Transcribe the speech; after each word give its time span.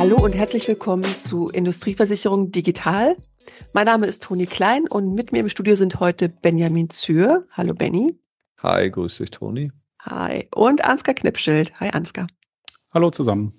Hallo 0.00 0.16
und 0.16 0.34
herzlich 0.34 0.66
willkommen 0.66 1.04
zu 1.04 1.48
Industrieversicherung 1.48 2.50
Digital. 2.50 3.18
Mein 3.74 3.84
Name 3.84 4.06
ist 4.06 4.22
Toni 4.22 4.46
Klein 4.46 4.88
und 4.88 5.12
mit 5.12 5.30
mir 5.30 5.40
im 5.40 5.50
Studio 5.50 5.76
sind 5.76 6.00
heute 6.00 6.30
Benjamin 6.30 6.88
Zür. 6.88 7.46
Hallo 7.50 7.74
Benny. 7.74 8.18
Hi, 8.62 8.90
grüß 8.90 9.18
dich 9.18 9.30
Toni. 9.30 9.70
Hi. 9.98 10.48
Und 10.54 10.82
Ansgar 10.86 11.14
Knipschild. 11.14 11.78
Hi 11.80 11.90
Ansgar. 11.90 12.28
Hallo 12.94 13.10
zusammen. 13.10 13.52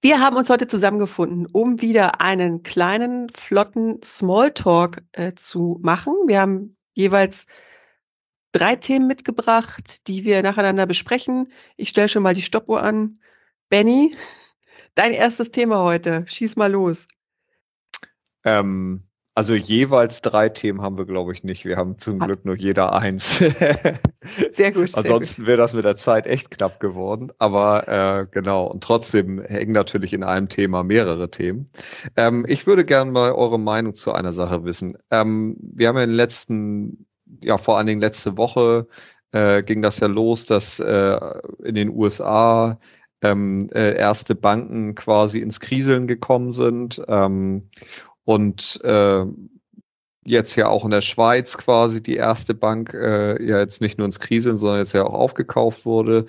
Wir 0.00 0.18
haben 0.18 0.34
uns 0.34 0.50
heute 0.50 0.66
zusammengefunden, 0.66 1.46
um 1.46 1.80
wieder 1.80 2.20
einen 2.20 2.64
kleinen, 2.64 3.28
flotten 3.28 4.02
Smalltalk 4.02 5.04
äh, 5.12 5.34
zu 5.36 5.78
machen. 5.82 6.14
Wir 6.26 6.40
haben 6.40 6.76
jeweils 6.94 7.46
drei 8.50 8.74
Themen 8.74 9.06
mitgebracht, 9.06 10.08
die 10.08 10.24
wir 10.24 10.42
nacheinander 10.42 10.86
besprechen. 10.86 11.52
Ich 11.76 11.90
stelle 11.90 12.08
schon 12.08 12.24
mal 12.24 12.34
die 12.34 12.42
Stoppuhr 12.42 12.82
an. 12.82 13.20
Benny, 13.68 14.16
dein 14.94 15.12
erstes 15.12 15.50
Thema 15.50 15.82
heute. 15.82 16.24
Schieß 16.26 16.56
mal 16.56 16.70
los. 16.70 17.06
Ähm, 18.44 19.04
also 19.34 19.54
jeweils 19.54 20.20
drei 20.20 20.48
Themen 20.48 20.82
haben 20.82 20.96
wir, 20.98 21.06
glaube 21.06 21.32
ich, 21.32 21.42
nicht. 21.42 21.64
Wir 21.64 21.76
haben 21.76 21.98
zum 21.98 22.20
ah. 22.22 22.26
Glück 22.26 22.44
nur 22.44 22.56
jeder 22.56 22.92
eins. 22.92 23.38
sehr 24.50 24.72
gut. 24.72 24.94
Ansonsten 24.94 25.46
wäre 25.46 25.58
das 25.58 25.74
mit 25.74 25.84
der 25.84 25.96
Zeit 25.96 26.26
echt 26.26 26.50
knapp 26.50 26.78
geworden. 26.78 27.32
Aber 27.38 27.88
äh, 27.88 28.26
genau, 28.30 28.66
und 28.66 28.84
trotzdem 28.84 29.42
hängen 29.42 29.72
natürlich 29.72 30.12
in 30.12 30.22
einem 30.22 30.48
Thema 30.48 30.84
mehrere 30.84 31.30
Themen. 31.30 31.70
Ähm, 32.16 32.44
ich 32.48 32.66
würde 32.66 32.84
gerne 32.84 33.10
mal 33.10 33.32
eure 33.32 33.58
Meinung 33.58 33.94
zu 33.94 34.12
einer 34.12 34.32
Sache 34.32 34.64
wissen. 34.64 34.96
Ähm, 35.10 35.56
wir 35.60 35.88
haben 35.88 35.96
ja 35.96 36.04
in 36.04 36.10
den 36.10 36.16
letzten 36.16 37.06
ja 37.40 37.58
vor 37.58 37.78
allen 37.78 37.86
Dingen 37.86 38.00
letzte 38.00 38.36
Woche 38.36 38.86
äh, 39.32 39.62
ging 39.62 39.82
das 39.82 39.98
ja 39.98 40.06
los, 40.06 40.46
dass 40.46 40.78
äh, 40.78 41.18
in 41.62 41.74
den 41.74 41.90
USA 41.90 42.78
ähm, 43.22 43.70
äh, 43.72 43.96
erste 43.96 44.34
Banken 44.34 44.94
quasi 44.94 45.40
ins 45.40 45.60
Kriseln 45.60 46.06
gekommen 46.06 46.50
sind 46.50 47.02
ähm, 47.08 47.68
und 48.24 48.80
äh, 48.84 49.24
jetzt 50.24 50.56
ja 50.56 50.68
auch 50.68 50.84
in 50.84 50.90
der 50.90 51.02
Schweiz 51.02 51.58
quasi 51.58 52.02
die 52.02 52.16
erste 52.16 52.54
Bank 52.54 52.94
äh, 52.94 53.42
ja 53.44 53.58
jetzt 53.58 53.80
nicht 53.80 53.98
nur 53.98 54.06
ins 54.06 54.20
Kriseln, 54.20 54.56
sondern 54.56 54.78
jetzt 54.78 54.94
ja 54.94 55.04
auch 55.04 55.12
aufgekauft 55.12 55.84
wurde. 55.84 56.26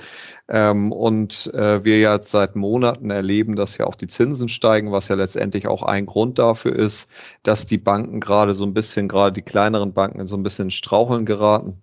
Ähm, 0.50 0.92
und 0.92 1.52
äh, 1.54 1.84
wir 1.84 2.00
ja 2.00 2.22
seit 2.22 2.56
Monaten 2.56 3.10
erleben, 3.10 3.56
dass 3.56 3.78
ja 3.78 3.86
auch 3.88 3.96
die 3.96 4.08
Zinsen 4.08 4.50
steigen, 4.50 4.92
was 4.92 5.08
ja 5.08 5.16
letztendlich 5.16 5.68
auch 5.68 5.84
ein 5.84 6.06
Grund 6.06 6.40
dafür 6.40 6.76
ist, 6.76 7.08
dass 7.44 7.66
die 7.66 7.78
Banken 7.78 8.20
gerade 8.20 8.54
so 8.54 8.66
ein 8.66 8.74
bisschen, 8.74 9.08
gerade 9.08 9.34
die 9.34 9.42
kleineren 9.42 9.94
Banken 9.94 10.28
so 10.28 10.36
ein 10.36 10.44
bisschen 10.44 10.72
Straucheln 10.72 11.26
geraten 11.26 11.82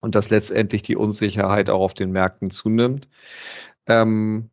und 0.00 0.14
dass 0.14 0.30
letztendlich 0.30 0.82
die 0.82 0.96
Unsicherheit 0.96 1.70
auch 1.70 1.80
auf 1.80 1.94
den 1.94 2.12
Märkten 2.12 2.50
zunimmt. 2.50 3.08
Ähm, 3.86 4.50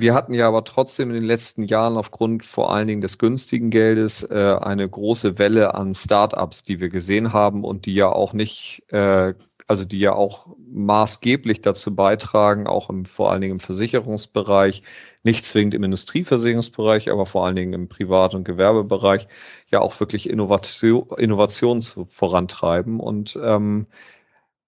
wir 0.00 0.14
hatten 0.14 0.32
ja 0.32 0.46
aber 0.46 0.62
trotzdem 0.62 1.08
in 1.08 1.16
den 1.16 1.24
letzten 1.24 1.64
Jahren 1.64 1.96
aufgrund 1.96 2.46
vor 2.46 2.72
allen 2.72 2.86
Dingen 2.86 3.00
des 3.00 3.18
günstigen 3.18 3.70
Geldes 3.70 4.22
äh, 4.22 4.56
eine 4.60 4.88
große 4.88 5.38
Welle 5.38 5.74
an 5.74 5.94
Startups, 5.94 6.62
die 6.62 6.78
wir 6.78 6.88
gesehen 6.88 7.32
haben 7.32 7.64
und 7.64 7.84
die 7.84 7.94
ja 7.94 8.08
auch 8.08 8.32
nicht, 8.32 8.84
äh, 8.92 9.34
also 9.66 9.84
die 9.84 9.98
ja 9.98 10.12
auch 10.12 10.54
maßgeblich 10.70 11.62
dazu 11.62 11.96
beitragen, 11.96 12.68
auch 12.68 12.90
im, 12.90 13.06
vor 13.06 13.32
allen 13.32 13.40
Dingen 13.40 13.54
im 13.54 13.60
Versicherungsbereich, 13.60 14.84
nicht 15.24 15.44
zwingend 15.44 15.74
im 15.74 15.82
Industrieversicherungsbereich, 15.82 17.10
aber 17.10 17.26
vor 17.26 17.44
allen 17.44 17.56
Dingen 17.56 17.72
im 17.72 17.88
Privat- 17.88 18.36
und 18.36 18.44
Gewerbebereich, 18.44 19.26
ja 19.66 19.80
auch 19.80 19.98
wirklich 19.98 20.30
Innovation, 20.30 21.08
Innovation 21.16 21.82
zu, 21.82 22.06
vorantreiben. 22.08 23.00
Und 23.00 23.36
ähm, 23.42 23.88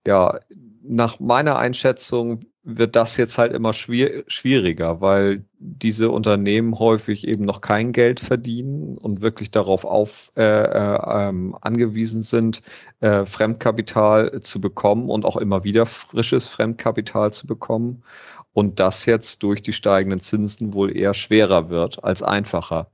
ja, 0.06 0.40
nach 0.82 1.20
meiner 1.20 1.56
Einschätzung 1.56 2.46
wird 2.62 2.94
das 2.94 3.16
jetzt 3.16 3.38
halt 3.38 3.52
immer 3.52 3.72
schwier 3.72 4.24
schwieriger, 4.26 5.00
weil 5.00 5.44
diese 5.58 6.10
Unternehmen 6.10 6.78
häufig 6.78 7.26
eben 7.26 7.44
noch 7.44 7.60
kein 7.62 7.92
Geld 7.92 8.20
verdienen 8.20 8.98
und 8.98 9.22
wirklich 9.22 9.50
darauf 9.50 9.84
auf, 9.84 10.30
äh, 10.36 10.42
äh, 10.42 11.28
ähm, 11.28 11.56
angewiesen 11.60 12.22
sind, 12.22 12.60
äh, 13.00 13.24
Fremdkapital 13.24 14.40
zu 14.42 14.60
bekommen 14.60 15.08
und 15.08 15.24
auch 15.24 15.36
immer 15.36 15.64
wieder 15.64 15.86
frisches 15.86 16.48
Fremdkapital 16.48 17.32
zu 17.32 17.46
bekommen. 17.46 18.02
Und 18.52 18.80
das 18.80 19.06
jetzt 19.06 19.42
durch 19.42 19.62
die 19.62 19.72
steigenden 19.72 20.20
Zinsen 20.20 20.74
wohl 20.74 20.94
eher 20.96 21.14
schwerer 21.14 21.70
wird 21.70 22.02
als 22.04 22.22
einfacher. 22.22 22.90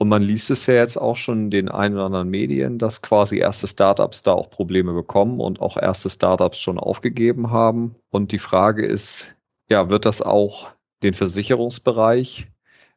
Und 0.00 0.08
man 0.08 0.22
liest 0.22 0.48
es 0.48 0.64
ja 0.64 0.72
jetzt 0.72 0.96
auch 0.96 1.18
schon 1.18 1.44
in 1.44 1.50
den 1.50 1.68
ein 1.68 1.92
oder 1.92 2.06
anderen 2.06 2.30
Medien, 2.30 2.78
dass 2.78 3.02
quasi 3.02 3.36
erste 3.36 3.68
Startups 3.68 4.22
da 4.22 4.32
auch 4.32 4.48
Probleme 4.48 4.94
bekommen 4.94 5.40
und 5.40 5.60
auch 5.60 5.76
erste 5.76 6.08
Startups 6.08 6.58
schon 6.58 6.78
aufgegeben 6.78 7.50
haben. 7.50 7.96
Und 8.08 8.32
die 8.32 8.38
Frage 8.38 8.86
ist, 8.86 9.34
ja, 9.68 9.90
wird 9.90 10.06
das 10.06 10.22
auch 10.22 10.70
den 11.02 11.12
Versicherungsbereich 11.12 12.48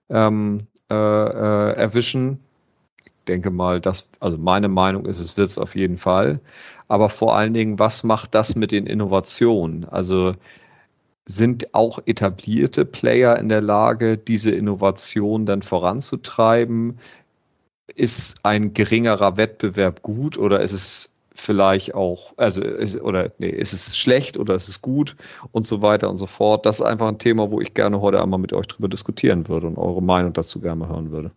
ähm, 0.07 0.67
äh, 0.89 0.95
äh, 0.95 1.73
erwischen? 1.75 2.39
Ich 3.03 3.11
denke 3.27 3.51
mal, 3.51 3.81
dass, 3.81 4.07
also 4.21 4.37
meine 4.37 4.69
Meinung 4.69 5.05
ist, 5.05 5.19
es 5.19 5.35
wird 5.35 5.49
es 5.49 5.57
auf 5.57 5.75
jeden 5.75 5.97
Fall. 5.97 6.39
Aber 6.87 7.09
vor 7.09 7.35
allen 7.35 7.53
Dingen, 7.53 7.79
was 7.79 8.05
macht 8.05 8.33
das 8.33 8.55
mit 8.55 8.71
den 8.71 8.87
Innovationen? 8.87 9.83
Also 9.83 10.35
sind 11.25 11.73
auch 11.73 11.99
etablierte 12.05 12.85
Player 12.85 13.37
in 13.37 13.49
der 13.49 13.61
Lage, 13.61 14.17
diese 14.17 14.51
Innovation 14.51 15.45
dann 15.45 15.61
voranzutreiben? 15.61 16.99
Ist 17.95 18.37
ein 18.43 18.73
geringerer 18.73 19.37
Wettbewerb 19.37 20.01
gut 20.01 20.37
oder 20.37 20.61
ist 20.61 20.73
es 20.73 21.09
vielleicht 21.35 21.93
auch, 21.95 22.33
also 22.37 22.61
ist, 22.61 22.99
oder 23.01 23.31
nee, 23.39 23.49
ist 23.49 23.73
es 23.73 23.97
schlecht 23.97 24.37
oder 24.37 24.55
ist 24.55 24.67
es 24.67 24.81
gut 24.81 25.15
und 25.51 25.65
so 25.65 25.81
weiter 25.81 26.09
und 26.09 26.17
so 26.17 26.27
fort. 26.27 26.65
Das 26.65 26.79
ist 26.79 26.85
einfach 26.85 27.07
ein 27.07 27.19
Thema, 27.19 27.51
wo 27.51 27.59
ich 27.59 27.73
gerne 27.73 28.01
heute 28.01 28.21
einmal 28.21 28.39
mit 28.39 28.53
euch 28.53 28.67
drüber 28.67 28.87
diskutieren 28.87 29.47
würde 29.47 29.67
und 29.67 29.77
eure 29.77 30.01
Meinung 30.01 30.33
dazu 30.33 30.59
gerne 30.59 30.87
hören 30.87 31.11
würde. 31.11 31.31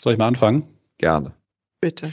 Soll 0.00 0.14
ich 0.14 0.18
mal 0.18 0.28
anfangen? 0.28 0.64
Gerne. 0.98 1.32
Bitte. 1.80 2.12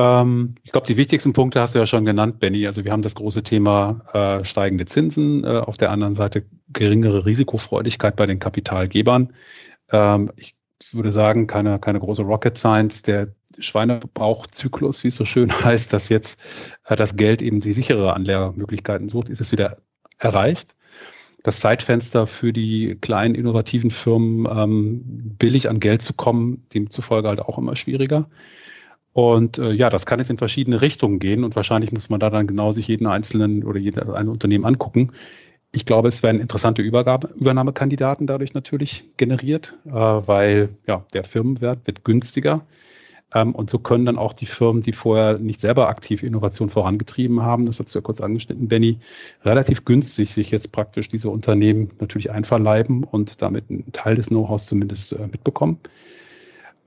Ähm, 0.00 0.54
ich 0.64 0.72
glaube, 0.72 0.86
die 0.86 0.96
wichtigsten 0.96 1.34
Punkte 1.34 1.60
hast 1.60 1.74
du 1.74 1.78
ja 1.78 1.84
schon 1.84 2.06
genannt, 2.06 2.40
Benny. 2.40 2.66
Also 2.66 2.84
wir 2.84 2.92
haben 2.92 3.02
das 3.02 3.14
große 3.14 3.42
Thema 3.42 4.00
äh, 4.14 4.44
steigende 4.44 4.86
Zinsen, 4.86 5.44
äh, 5.44 5.58
auf 5.58 5.76
der 5.76 5.90
anderen 5.90 6.14
Seite 6.14 6.46
geringere 6.72 7.26
Risikofreudigkeit 7.26 8.16
bei 8.16 8.24
den 8.24 8.38
Kapitalgebern. 8.38 9.34
Ähm, 9.90 10.32
ich 10.36 10.56
würde 10.92 11.12
sagen, 11.12 11.46
keine, 11.46 11.78
keine 11.78 12.00
große 12.00 12.22
Rocket 12.22 12.56
Science. 12.56 13.02
Der 13.02 13.34
Schweinebauchzyklus, 13.58 15.04
wie 15.04 15.08
es 15.08 15.16
so 15.16 15.26
schön 15.26 15.52
heißt, 15.64 15.92
dass 15.92 16.08
jetzt 16.08 16.40
äh, 16.86 16.96
das 16.96 17.16
Geld 17.16 17.42
eben 17.42 17.60
die 17.60 17.74
sichere 17.74 18.14
Anlegermöglichkeiten 18.14 19.10
sucht, 19.10 19.28
ist 19.28 19.42
es 19.42 19.52
wieder 19.52 19.82
erreicht. 20.16 20.74
Das 21.42 21.60
Zeitfenster 21.60 22.26
für 22.26 22.54
die 22.54 22.96
kleinen 23.02 23.34
innovativen 23.34 23.90
Firmen, 23.90 24.46
ähm, 24.50 25.36
billig 25.38 25.68
an 25.68 25.78
Geld 25.78 26.00
zu 26.00 26.14
kommen, 26.14 26.64
demzufolge 26.72 27.28
halt 27.28 27.40
auch 27.40 27.58
immer 27.58 27.76
schwieriger. 27.76 28.30
Und 29.20 29.58
äh, 29.58 29.72
ja, 29.72 29.90
das 29.90 30.06
kann 30.06 30.18
jetzt 30.18 30.30
in 30.30 30.38
verschiedene 30.38 30.80
Richtungen 30.80 31.18
gehen 31.18 31.44
und 31.44 31.54
wahrscheinlich 31.54 31.92
muss 31.92 32.08
man 32.08 32.20
da 32.20 32.30
dann 32.30 32.46
genau 32.46 32.72
sich 32.72 32.88
jeden 32.88 33.06
einzelnen 33.06 33.64
oder 33.64 33.78
jedes 33.78 34.08
ein 34.08 34.28
Unternehmen 34.28 34.64
angucken. 34.64 35.12
Ich 35.72 35.84
glaube, 35.84 36.08
es 36.08 36.22
werden 36.22 36.40
interessante 36.40 36.80
Übergabe, 36.80 37.28
Übernahmekandidaten 37.36 38.26
dadurch 38.26 38.54
natürlich 38.54 39.04
generiert, 39.18 39.76
äh, 39.84 39.90
weil 39.90 40.70
ja, 40.86 41.04
der 41.12 41.24
Firmenwert 41.24 41.86
wird 41.86 42.02
günstiger. 42.02 42.62
Ähm, 43.34 43.54
und 43.54 43.68
so 43.68 43.78
können 43.78 44.06
dann 44.06 44.16
auch 44.16 44.32
die 44.32 44.46
Firmen, 44.46 44.80
die 44.80 44.94
vorher 44.94 45.38
nicht 45.38 45.60
selber 45.60 45.88
aktiv 45.90 46.22
Innovation 46.22 46.70
vorangetrieben 46.70 47.42
haben, 47.42 47.66
das 47.66 47.78
hast 47.78 47.94
du 47.94 47.98
ja 47.98 48.02
kurz 48.02 48.22
angeschnitten, 48.22 48.68
Benny, 48.68 49.00
relativ 49.44 49.84
günstig 49.84 50.32
sich 50.32 50.50
jetzt 50.50 50.72
praktisch 50.72 51.08
diese 51.08 51.28
Unternehmen 51.28 51.90
natürlich 52.00 52.30
einverleiben 52.30 53.04
und 53.04 53.42
damit 53.42 53.68
einen 53.68 53.92
Teil 53.92 54.16
des 54.16 54.28
Know-hows 54.28 54.64
zumindest 54.64 55.12
äh, 55.12 55.26
mitbekommen. 55.30 55.78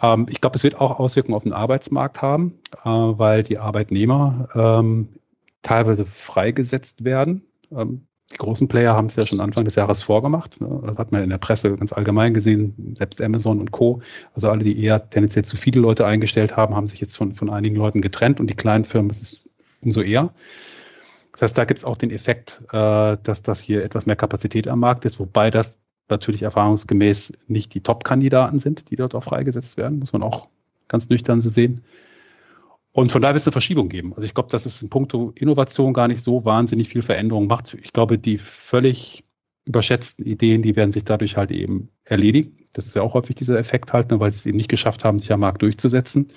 Ähm, 0.03 0.27
ich 0.29 0.41
glaube, 0.41 0.57
es 0.57 0.63
wird 0.63 0.79
auch 0.79 0.99
Auswirkungen 0.99 1.35
auf 1.35 1.43
den 1.43 1.53
Arbeitsmarkt 1.53 2.21
haben, 2.21 2.59
äh, 2.83 2.89
weil 2.89 3.41
die 3.43 3.57
Arbeitnehmer 3.57 4.49
ähm, 4.53 5.09
teilweise 5.63 6.05
freigesetzt 6.05 7.03
werden. 7.03 7.43
Ähm, 7.71 8.05
die 8.31 8.37
großen 8.37 8.67
Player 8.67 8.95
haben 8.95 9.07
es 9.07 9.15
ja 9.15 9.25
schon 9.25 9.39
Anfang 9.39 9.65
des 9.65 9.75
Jahres 9.75 10.01
vorgemacht. 10.03 10.59
Ne? 10.59 10.81
Das 10.85 10.97
hat 10.97 11.11
man 11.11 11.23
in 11.23 11.29
der 11.29 11.37
Presse 11.37 11.75
ganz 11.75 11.93
allgemein 11.93 12.33
gesehen, 12.33 12.95
selbst 12.97 13.21
Amazon 13.21 13.59
und 13.59 13.71
Co. 13.71 14.01
Also 14.33 14.49
alle, 14.49 14.63
die 14.63 14.81
eher 14.83 15.09
tendenziell 15.09 15.45
zu 15.45 15.55
viele 15.55 15.79
Leute 15.79 16.05
eingestellt 16.05 16.57
haben, 16.57 16.75
haben 16.75 16.87
sich 16.87 16.99
jetzt 16.99 17.15
von, 17.15 17.35
von 17.35 17.49
einigen 17.49 17.75
Leuten 17.75 18.01
getrennt 18.01 18.39
und 18.39 18.47
die 18.47 18.55
kleinen 18.55 18.85
Firmen 18.85 19.11
ist 19.11 19.47
umso 19.81 20.01
eher. 20.01 20.33
Das 21.33 21.43
heißt, 21.43 21.57
da 21.57 21.65
gibt 21.65 21.79
es 21.79 21.85
auch 21.85 21.97
den 21.97 22.11
Effekt, 22.11 22.61
äh, 22.71 23.17
dass 23.21 23.41
das 23.43 23.59
hier 23.59 23.83
etwas 23.83 24.05
mehr 24.05 24.15
Kapazität 24.15 24.67
am 24.67 24.79
Markt 24.79 25.05
ist, 25.05 25.19
wobei 25.19 25.49
das 25.49 25.75
natürlich 26.09 26.43
erfahrungsgemäß 26.43 27.33
nicht 27.47 27.73
die 27.73 27.81
Top-Kandidaten 27.81 28.59
sind, 28.59 28.89
die 28.89 28.95
dort 28.95 29.15
auch 29.15 29.23
freigesetzt 29.23 29.77
werden, 29.77 29.99
muss 29.99 30.13
man 30.13 30.23
auch 30.23 30.47
ganz 30.87 31.09
nüchtern 31.09 31.41
so 31.41 31.49
sehen. 31.49 31.83
Und 32.91 33.11
von 33.11 33.21
daher 33.21 33.33
wird 33.33 33.41
es 33.41 33.47
eine 33.47 33.53
Verschiebung 33.53 33.89
geben. 33.89 34.13
Also 34.13 34.25
ich 34.25 34.35
glaube, 34.35 34.51
dass 34.51 34.67
es 34.67 34.81
in 34.81 34.89
puncto 34.89 35.31
Innovation 35.35 35.93
gar 35.93 36.07
nicht 36.07 36.23
so 36.23 36.45
wahnsinnig 36.45 36.89
viel 36.89 37.01
Veränderung 37.01 37.47
macht. 37.47 37.73
Ich 37.73 37.91
glaube, 37.91 38.19
die 38.19 38.37
völlig 38.37 39.23
überschätzten 39.65 40.25
Ideen, 40.25 40.61
die 40.61 40.75
werden 40.75 40.91
sich 40.91 41.03
dadurch 41.03 41.35
halt 41.35 41.51
eben 41.51 41.89
erledigen. 42.03 42.67
Das 42.73 42.85
ist 42.85 42.95
ja 42.95 43.01
auch 43.01 43.15
häufig 43.15 43.35
dieser 43.35 43.57
Effekt 43.57 43.93
halt, 43.93 44.11
ne, 44.11 44.19
weil 44.19 44.31
sie 44.31 44.37
es 44.37 44.45
eben 44.45 44.57
nicht 44.57 44.69
geschafft 44.69 45.03
haben, 45.03 45.19
sich 45.19 45.31
am 45.31 45.39
Markt 45.39 45.61
durchzusetzen. 45.63 46.27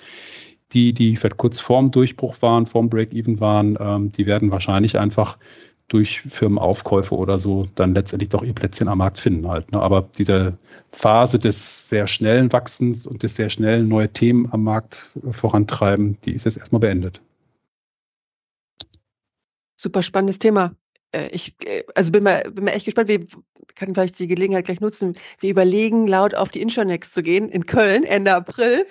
Die, 0.73 0.93
die 0.93 1.15
vielleicht 1.15 1.37
kurz 1.37 1.59
vorm 1.59 1.91
Durchbruch 1.91 2.41
waren, 2.41 2.65
vorm 2.65 2.89
Break-Even 2.89 3.39
waren, 3.39 3.77
ähm, 3.79 4.11
die 4.11 4.25
werden 4.25 4.51
wahrscheinlich 4.51 4.99
einfach 4.99 5.37
durch 5.87 6.21
Firmenaufkäufe 6.21 7.15
oder 7.15 7.39
so 7.39 7.67
dann 7.75 7.93
letztendlich 7.93 8.29
doch 8.29 8.43
ihr 8.43 8.53
Plätzchen 8.53 8.87
am 8.87 8.97
Markt 8.97 9.19
finden 9.19 9.47
halt. 9.47 9.71
Ne? 9.71 9.81
Aber 9.81 10.09
diese 10.17 10.57
Phase 10.91 11.39
des 11.39 11.87
sehr 11.89 12.07
schnellen 12.07 12.51
Wachsens 12.51 13.07
und 13.07 13.23
des 13.23 13.35
sehr 13.35 13.49
schnellen 13.49 13.87
neue 13.87 14.11
Themen 14.11 14.51
am 14.51 14.63
Markt 14.63 15.11
vorantreiben, 15.31 16.17
die 16.25 16.33
ist 16.33 16.45
jetzt 16.45 16.57
erstmal 16.57 16.81
beendet. 16.81 17.21
Super 19.79 20.01
spannendes 20.01 20.39
Thema. 20.39 20.75
Äh, 21.17 21.27
ich, 21.31 21.55
äh, 21.65 21.83
also 21.95 22.11
bin 22.11 22.23
mal, 22.23 22.43
bin 22.51 22.65
mal 22.65 22.71
echt 22.71 22.85
gespannt, 22.85 23.07
wir 23.07 23.25
kann 23.75 23.93
vielleicht 23.93 24.17
die 24.19 24.27
Gelegenheit 24.27 24.65
gleich 24.65 24.81
nutzen. 24.81 25.15
Wir 25.39 25.51
überlegen, 25.51 26.07
laut 26.07 26.33
auf 26.33 26.49
die 26.49 26.61
Intronext 26.61 27.13
zu 27.13 27.21
gehen 27.21 27.49
in 27.49 27.65
Köln 27.65 28.03
Ende 28.03 28.33
April, 28.33 28.87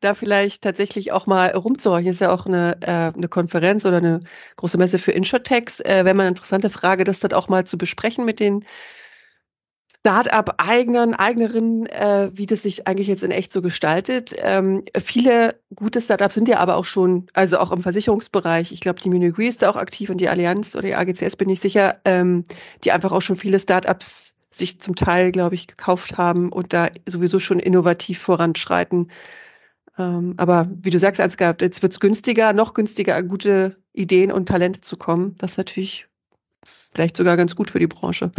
da 0.00 0.14
vielleicht 0.14 0.62
tatsächlich 0.62 1.12
auch 1.12 1.26
mal 1.26 1.50
rumzuhorchen. 1.50 2.10
Ist 2.10 2.20
ja 2.20 2.32
auch 2.32 2.46
eine, 2.46 2.76
äh, 2.82 3.16
eine 3.16 3.28
Konferenz 3.28 3.84
oder 3.84 3.98
eine 3.98 4.20
große 4.56 4.78
Messe 4.78 4.98
für 4.98 5.12
Insurtechs. 5.12 5.80
Äh, 5.80 6.04
Wäre 6.04 6.14
mal 6.14 6.22
eine 6.22 6.30
interessante 6.30 6.70
Frage, 6.70 7.04
das 7.04 7.20
dann 7.20 7.32
auch 7.32 7.48
mal 7.48 7.64
zu 7.66 7.78
besprechen 7.78 8.24
mit 8.24 8.40
den 8.40 8.64
Start-up-Eignern, 10.08 11.12
Eignerinnen, 11.12 11.84
äh, 11.84 12.30
wie 12.32 12.46
das 12.46 12.62
sich 12.62 12.88
eigentlich 12.88 13.08
jetzt 13.08 13.22
in 13.22 13.30
echt 13.30 13.52
so 13.52 13.60
gestaltet. 13.60 14.34
Ähm, 14.38 14.84
viele 15.04 15.56
gute 15.74 16.00
Start-ups 16.00 16.34
sind 16.34 16.48
ja 16.48 16.60
aber 16.60 16.76
auch 16.76 16.86
schon, 16.86 17.26
also 17.34 17.58
auch 17.58 17.72
im 17.72 17.82
Versicherungsbereich, 17.82 18.72
ich 18.72 18.80
glaube, 18.80 19.00
die 19.02 19.10
Re 19.10 19.46
ist 19.46 19.60
da 19.60 19.68
auch 19.68 19.76
aktiv 19.76 20.08
und 20.08 20.18
die 20.18 20.30
Allianz 20.30 20.74
oder 20.74 20.86
die 20.86 20.94
AGCS 20.94 21.36
bin 21.36 21.50
ich 21.50 21.60
sicher, 21.60 22.00
ähm, 22.06 22.46
die 22.84 22.92
einfach 22.92 23.12
auch 23.12 23.20
schon 23.20 23.36
viele 23.36 23.60
Start-ups 23.60 24.32
sich 24.50 24.80
zum 24.80 24.94
Teil, 24.94 25.30
glaube 25.30 25.56
ich, 25.56 25.66
gekauft 25.66 26.16
haben 26.16 26.52
und 26.52 26.72
da 26.72 26.88
sowieso 27.04 27.38
schon 27.38 27.58
innovativ 27.58 28.18
voranschreiten. 28.18 29.10
Ähm, 29.98 30.32
aber 30.38 30.70
wie 30.70 30.88
du 30.88 30.98
sagst, 30.98 31.20
Ansgar, 31.20 31.54
jetzt 31.60 31.82
wird 31.82 31.92
es 31.92 32.00
günstiger, 32.00 32.54
noch 32.54 32.72
günstiger, 32.72 33.14
an 33.14 33.28
gute 33.28 33.76
Ideen 33.92 34.32
und 34.32 34.46
Talente 34.46 34.80
zu 34.80 34.96
kommen. 34.96 35.34
Das 35.36 35.50
ist 35.50 35.58
natürlich 35.58 36.06
vielleicht 36.94 37.18
sogar 37.18 37.36
ganz 37.36 37.54
gut 37.54 37.68
für 37.68 37.78
die 37.78 37.86
Branche. 37.86 38.32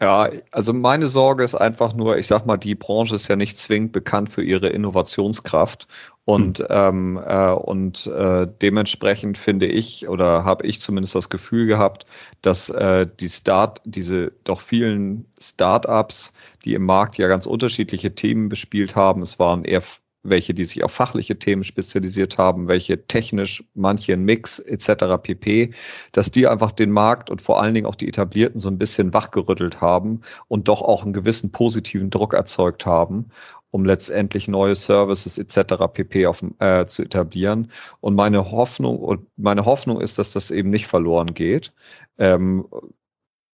Ja, 0.00 0.30
also 0.52 0.72
meine 0.72 1.08
Sorge 1.08 1.42
ist 1.42 1.56
einfach 1.56 1.92
nur, 1.92 2.18
ich 2.18 2.28
sag 2.28 2.46
mal, 2.46 2.56
die 2.56 2.76
Branche 2.76 3.16
ist 3.16 3.26
ja 3.26 3.34
nicht 3.34 3.58
zwingend 3.58 3.90
bekannt 3.90 4.32
für 4.32 4.44
ihre 4.44 4.68
Innovationskraft 4.68 5.88
und 6.24 6.60
hm. 6.60 6.66
ähm, 6.70 7.20
äh, 7.26 7.50
und 7.50 8.06
äh, 8.06 8.46
dementsprechend 8.62 9.38
finde 9.38 9.66
ich 9.66 10.06
oder 10.08 10.44
habe 10.44 10.66
ich 10.66 10.80
zumindest 10.80 11.16
das 11.16 11.30
Gefühl 11.30 11.66
gehabt, 11.66 12.06
dass 12.42 12.68
äh, 12.68 13.08
die 13.18 13.28
Start, 13.28 13.80
diese 13.84 14.32
doch 14.44 14.60
vielen 14.60 15.26
Startups, 15.40 16.32
die 16.64 16.74
im 16.74 16.84
Markt 16.84 17.18
ja 17.18 17.26
ganz 17.26 17.46
unterschiedliche 17.46 18.14
Themen 18.14 18.48
bespielt 18.48 18.94
haben, 18.94 19.22
es 19.22 19.40
waren 19.40 19.64
eher 19.64 19.82
welche, 20.30 20.54
die 20.54 20.64
sich 20.64 20.84
auf 20.84 20.92
fachliche 20.92 21.38
Themen 21.38 21.64
spezialisiert 21.64 22.38
haben, 22.38 22.68
welche 22.68 23.06
technisch, 23.06 23.64
manche 23.74 24.12
in 24.12 24.24
Mix 24.24 24.58
etc. 24.58 25.20
pp, 25.22 25.72
dass 26.12 26.30
die 26.30 26.46
einfach 26.46 26.72
den 26.72 26.90
Markt 26.90 27.30
und 27.30 27.42
vor 27.42 27.60
allen 27.62 27.74
Dingen 27.74 27.86
auch 27.86 27.94
die 27.94 28.08
Etablierten 28.08 28.60
so 28.60 28.68
ein 28.68 28.78
bisschen 28.78 29.12
wachgerüttelt 29.14 29.80
haben 29.80 30.22
und 30.48 30.68
doch 30.68 30.82
auch 30.82 31.04
einen 31.04 31.12
gewissen 31.12 31.52
positiven 31.52 32.10
Druck 32.10 32.34
erzeugt 32.34 32.86
haben, 32.86 33.30
um 33.70 33.84
letztendlich 33.84 34.48
neue 34.48 34.74
Services 34.74 35.38
etc. 35.38 35.74
pp 35.92 36.26
auf, 36.26 36.42
äh, 36.58 36.86
zu 36.86 37.02
etablieren. 37.02 37.70
Und 38.00 38.14
meine 38.14 38.50
Hoffnung 38.50 39.26
meine 39.36 39.64
Hoffnung 39.64 40.00
ist, 40.00 40.18
dass 40.18 40.32
das 40.32 40.50
eben 40.50 40.70
nicht 40.70 40.86
verloren 40.86 41.34
geht. 41.34 41.72
Ähm, 42.18 42.66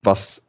was 0.02 0.42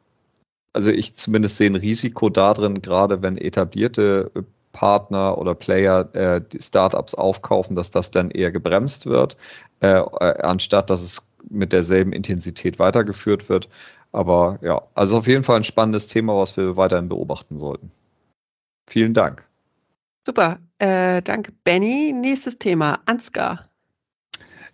also 0.76 0.90
ich 0.90 1.14
zumindest 1.16 1.56
sehe 1.56 1.70
ein 1.70 1.76
Risiko 1.76 2.28
darin, 2.28 2.82
gerade 2.82 3.22
wenn 3.22 3.38
etablierte 3.38 4.30
Partner 4.76 5.38
oder 5.38 5.54
Player 5.54 6.14
äh, 6.14 6.42
die 6.42 6.60
Startups 6.60 7.14
aufkaufen, 7.14 7.74
dass 7.76 7.90
das 7.90 8.10
dann 8.10 8.30
eher 8.30 8.52
gebremst 8.52 9.06
wird, 9.06 9.38
äh, 9.80 9.88
äh, 9.88 10.42
anstatt 10.42 10.90
dass 10.90 11.00
es 11.00 11.26
mit 11.48 11.72
derselben 11.72 12.12
Intensität 12.12 12.78
weitergeführt 12.78 13.48
wird. 13.48 13.70
Aber 14.12 14.58
ja, 14.60 14.82
also 14.94 15.16
auf 15.16 15.26
jeden 15.26 15.44
Fall 15.44 15.56
ein 15.56 15.64
spannendes 15.64 16.08
Thema, 16.08 16.36
was 16.36 16.58
wir 16.58 16.76
weiterhin 16.76 17.08
beobachten 17.08 17.58
sollten. 17.58 17.90
Vielen 18.86 19.14
Dank. 19.14 19.46
Super, 20.26 20.58
äh, 20.78 21.22
danke 21.22 21.52
Benny. 21.64 22.12
Nächstes 22.12 22.58
Thema, 22.58 22.98
Ansgar. 23.06 23.70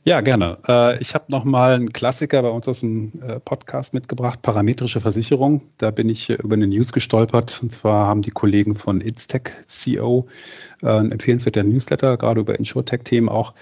Ja, 0.04 0.20
gerne. 0.20 0.58
Äh, 0.66 1.00
ich 1.00 1.14
habe 1.14 1.26
nochmal 1.28 1.74
einen 1.74 1.92
Klassiker 1.92 2.42
bei 2.42 2.48
uns 2.48 2.66
aus 2.66 2.80
dem 2.80 3.12
äh, 3.22 3.38
Podcast 3.38 3.94
mitgebracht, 3.94 4.42
parametrische 4.42 5.00
Versicherung. 5.00 5.62
Da 5.78 5.92
bin 5.92 6.08
ich 6.08 6.28
über 6.28 6.54
eine 6.54 6.66
News 6.66 6.92
gestolpert. 6.92 7.60
Und 7.62 7.70
zwar 7.70 8.08
haben 8.08 8.22
die 8.22 8.32
Kollegen 8.32 8.74
von 8.74 9.00
Itstech 9.00 9.52
CO 9.68 10.26
äh, 10.82 10.88
ein 10.88 11.12
empfehlenswerter 11.12 11.62
Newsletter, 11.62 12.16
gerade 12.16 12.40
über 12.40 12.58
Insurtech-Themen 12.58 13.28
auch. 13.28 13.54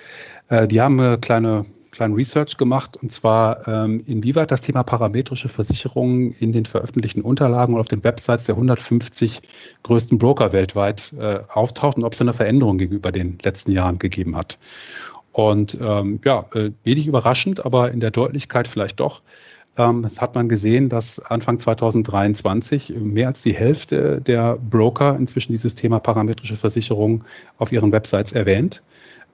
Die 0.69 0.81
haben 0.81 0.99
eine 0.99 1.17
kleine 1.17 1.65
kleinen 1.91 2.15
Research 2.15 2.57
gemacht 2.57 2.97
und 2.97 3.13
zwar 3.13 3.67
ähm, 3.69 4.03
inwieweit 4.07 4.51
das 4.51 4.61
Thema 4.61 4.83
parametrische 4.83 5.49
Versicherungen 5.49 6.33
in 6.33 6.53
den 6.53 6.67
veröffentlichten 6.67 7.23
Unterlagen 7.23 7.75
und 7.75 7.81
auf 7.81 7.89
den 7.89 8.03
Websites 8.05 8.45
der 8.45 8.55
150 8.55 9.43
größten 9.83 10.19
Broker 10.19 10.53
weltweit 10.53 11.13
äh, 11.21 11.41
auftaucht 11.49 11.97
und 11.97 12.05
ob 12.05 12.15
es 12.15 12.21
eine 12.21 12.33
Veränderung 12.33 12.79
gegenüber 12.79 13.13
den 13.13 13.39
letzten 13.43 13.73
Jahren 13.73 13.99
gegeben 13.99 14.37
hat. 14.37 14.59
Und 15.41 15.79
ähm, 15.81 16.21
ja, 16.23 16.45
äh, 16.53 16.71
wenig 16.85 17.07
überraschend, 17.07 17.65
aber 17.65 17.93
in 17.93 18.01
der 18.01 18.11
Deutlichkeit 18.11 18.69
vielleicht 18.69 19.01
doch, 19.01 19.23
ähm, 19.79 20.11
hat 20.19 20.35
man 20.35 20.51
gesehen, 20.51 20.91
dass 20.91 21.19
Anfang 21.19 21.59
2023 21.59 22.93
mehr 22.99 23.29
als 23.29 23.41
die 23.41 23.55
Hälfte 23.55 24.21
der 24.21 24.59
Broker 24.59 25.17
inzwischen 25.17 25.53
dieses 25.53 25.75
Thema 25.77 25.99
parametrische 25.99 26.57
Versicherung 26.57 27.25
auf 27.57 27.73
ihren 27.73 27.91
Websites 27.91 28.33
erwähnt. 28.33 28.83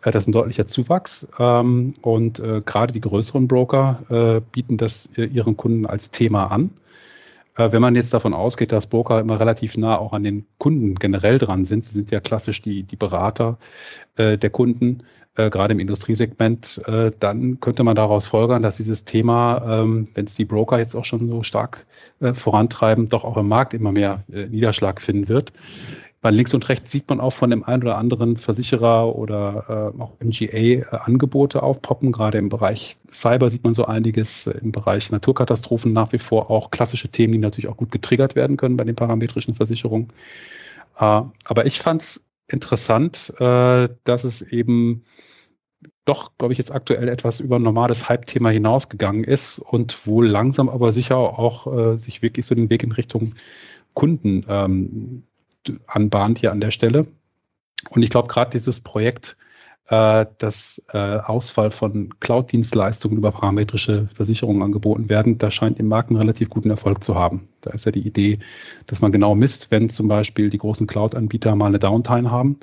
Äh, 0.03 0.13
das 0.13 0.23
ist 0.23 0.29
ein 0.29 0.33
deutlicher 0.33 0.69
Zuwachs. 0.69 1.27
Ähm, 1.41 1.95
und 2.03 2.39
äh, 2.39 2.63
gerade 2.65 2.93
die 2.93 3.01
größeren 3.01 3.49
Broker 3.49 4.05
äh, 4.09 4.41
bieten 4.53 4.77
das 4.77 5.11
äh, 5.17 5.25
ihren 5.25 5.57
Kunden 5.57 5.87
als 5.87 6.13
Thema 6.13 6.53
an. 6.53 6.71
Äh, 7.57 7.73
wenn 7.73 7.83
man 7.83 7.95
jetzt 7.95 8.15
davon 8.15 8.35
ausgeht, 8.35 8.73
dass 8.73 8.87
Broker 8.87 9.21
immer 9.21 9.41
relativ 9.41 9.77
nah 9.77 9.99
auch 9.99 10.13
an 10.13 10.23
den 10.23 10.47
Kunden 10.59 10.95
generell 10.95 11.39
dran 11.39 11.65
sind, 11.65 11.85
sie 11.85 11.93
sind 11.93 12.11
ja 12.11 12.21
klassisch 12.21 12.63
die, 12.63 12.83
die 12.85 12.97
Berater 12.97 13.59
äh, 14.17 14.39
der 14.39 14.51
Kunden, 14.51 15.03
äh, 15.37 15.51
gerade 15.51 15.73
im 15.73 15.81
Industriesegment, 15.81 16.83
äh, 16.87 17.11
dann 17.19 17.61
könnte 17.61 17.85
man 17.85 17.95
daraus 17.95 18.27
folgern, 18.27 18.63
dass 18.63 18.79
dieses 18.79 19.05
Thema, 19.05 19.81
ähm, 19.81 20.09
wenn 20.15 20.25
es 20.25 20.35
die 20.35 20.45
Broker 20.45 20.79
jetzt 20.79 20.95
auch 20.95 21.05
schon 21.05 21.29
so 21.29 21.43
stark 21.43 21.87
äh, 22.21 22.33
vorantreiben, 22.33 23.09
doch 23.09 23.25
auch 23.25 23.37
im 23.37 23.49
Markt 23.49 23.75
immer 23.75 23.93
mehr 23.93 24.25
äh, 24.33 24.47
Niederschlag 24.47 25.01
finden 25.01 25.29
wird. 25.29 25.53
Bei 26.23 26.31
links 26.31 26.55
und 26.55 26.69
rechts 26.69 26.91
sieht 26.91 27.09
man 27.09 27.21
auch 27.21 27.33
von 27.33 27.51
dem 27.51 27.63
einen 27.63 27.83
oder 27.83 27.99
anderen 27.99 28.37
Versicherer 28.37 29.15
oder 29.15 29.93
äh, 29.97 30.01
auch 30.01 30.13
MGA 30.21 30.47
äh, 30.47 31.59
aufpoppen. 31.59 32.11
Gerade 32.11 32.39
im 32.39 32.49
Bereich 32.49 32.97
Cyber 33.13 33.51
sieht 33.51 33.65
man 33.65 33.75
so 33.75 33.85
einiges, 33.85 34.47
im 34.47 34.73
Bereich 34.73 35.11
Naturkatastrophen 35.11 35.93
nach 35.93 36.13
wie 36.13 36.19
vor 36.19 36.51
auch 36.51 36.71
klassische 36.71 37.09
Themen, 37.09 37.33
die 37.33 37.39
natürlich 37.39 37.69
auch 37.69 37.77
gut 37.77 37.93
getriggert 37.93 38.35
werden 38.35 38.57
können 38.57 38.77
bei 38.77 38.85
den 38.85 38.97
parametrischen 38.97 39.55
Versicherungen. 39.55 40.09
aber 40.95 41.67
ich 41.67 41.79
fand 41.79 42.03
es 42.03 42.21
interessant, 42.49 43.33
dass 43.39 44.25
es 44.25 44.43
eben 44.43 45.05
doch, 46.07 46.39
glaube 46.39 46.53
ich, 46.53 46.59
jetzt 46.59 46.73
aktuell 46.73 47.09
etwas 47.09 47.41
über 47.41 47.57
ein 47.57 47.63
normales 47.63 48.09
Hype-Thema 48.09 48.51
hinausgegangen 48.51 49.25
ist 49.25 49.59
und 49.59 50.07
wohl 50.07 50.27
langsam 50.27 50.69
aber 50.69 50.93
sicher 50.93 51.17
auch 51.19 51.67
äh, 51.67 51.97
sich 51.97 52.23
wirklich 52.23 52.47
so 52.47 52.55
den 52.55 52.71
Weg 52.71 52.83
in 52.83 52.93
Richtung 52.93 53.35
Kunden 53.95 54.47
ähm, 54.49 55.25
anbahnt 55.87 56.39
hier 56.39 56.53
an 56.53 56.61
der 56.61 56.71
Stelle. 56.71 57.07
Und 57.91 58.03
ich 58.03 58.11
glaube, 58.11 58.29
gerade 58.29 58.51
dieses 58.51 58.81
Projekt, 58.81 59.37
äh, 59.89 60.27
das 60.39 60.83
äh, 60.93 60.99
Ausfall 60.99 61.71
von 61.71 62.19
Cloud-Dienstleistungen 62.21 63.19
über 63.19 63.33
parametrische 63.33 64.09
Versicherungen 64.15 64.63
angeboten 64.63 65.09
werden, 65.09 65.39
da 65.39 65.51
scheint 65.51 65.79
im 65.79 65.89
Markt 65.89 66.11
einen 66.11 66.19
relativ 66.19 66.51
guten 66.51 66.71
Erfolg 66.71 67.05
zu 67.05 67.15
haben. 67.15 67.49
Da 67.61 67.71
ist 67.71 67.87
ja 67.87 67.93
die 67.93 68.07
Idee, 68.07 68.41
dass 68.87 69.01
man 69.01 69.13
genau 69.13 69.35
misst, 69.35 69.71
wenn 69.71 69.89
zum 69.89 70.09
Beispiel 70.09 70.51
die 70.51 70.59
großen 70.59 70.87
Cloud-Anbieter 70.87 71.55
mal 71.55 71.67
eine 71.67 71.79
Downtime 71.79 72.31
haben, 72.31 72.59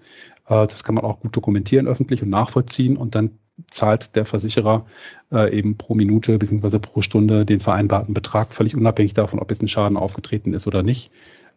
äh, 0.48 0.68
das 0.68 0.84
kann 0.84 0.96
man 0.96 1.06
auch 1.06 1.20
gut 1.20 1.36
dokumentieren 1.36 1.88
öffentlich 1.88 2.22
und 2.24 2.30
nachvollziehen 2.30 2.98
und 2.98 3.16
dann 3.16 3.32
zahlt 3.70 4.16
der 4.16 4.26
Versicherer 4.26 4.86
äh, 5.32 5.56
eben 5.56 5.78
pro 5.78 5.94
Minute 5.94 6.40
bzw. 6.40 6.80
pro 6.80 7.02
Stunde 7.02 7.46
den 7.46 7.60
vereinbarten 7.60 8.14
Betrag, 8.14 8.54
völlig 8.54 8.76
unabhängig 8.76 9.14
davon, 9.14 9.40
ob 9.40 9.52
jetzt 9.52 9.62
ein 9.62 9.68
Schaden 9.68 9.98
aufgetreten 9.98 10.54
ist 10.54 10.68
oder 10.68 10.84
nicht. 10.84 11.12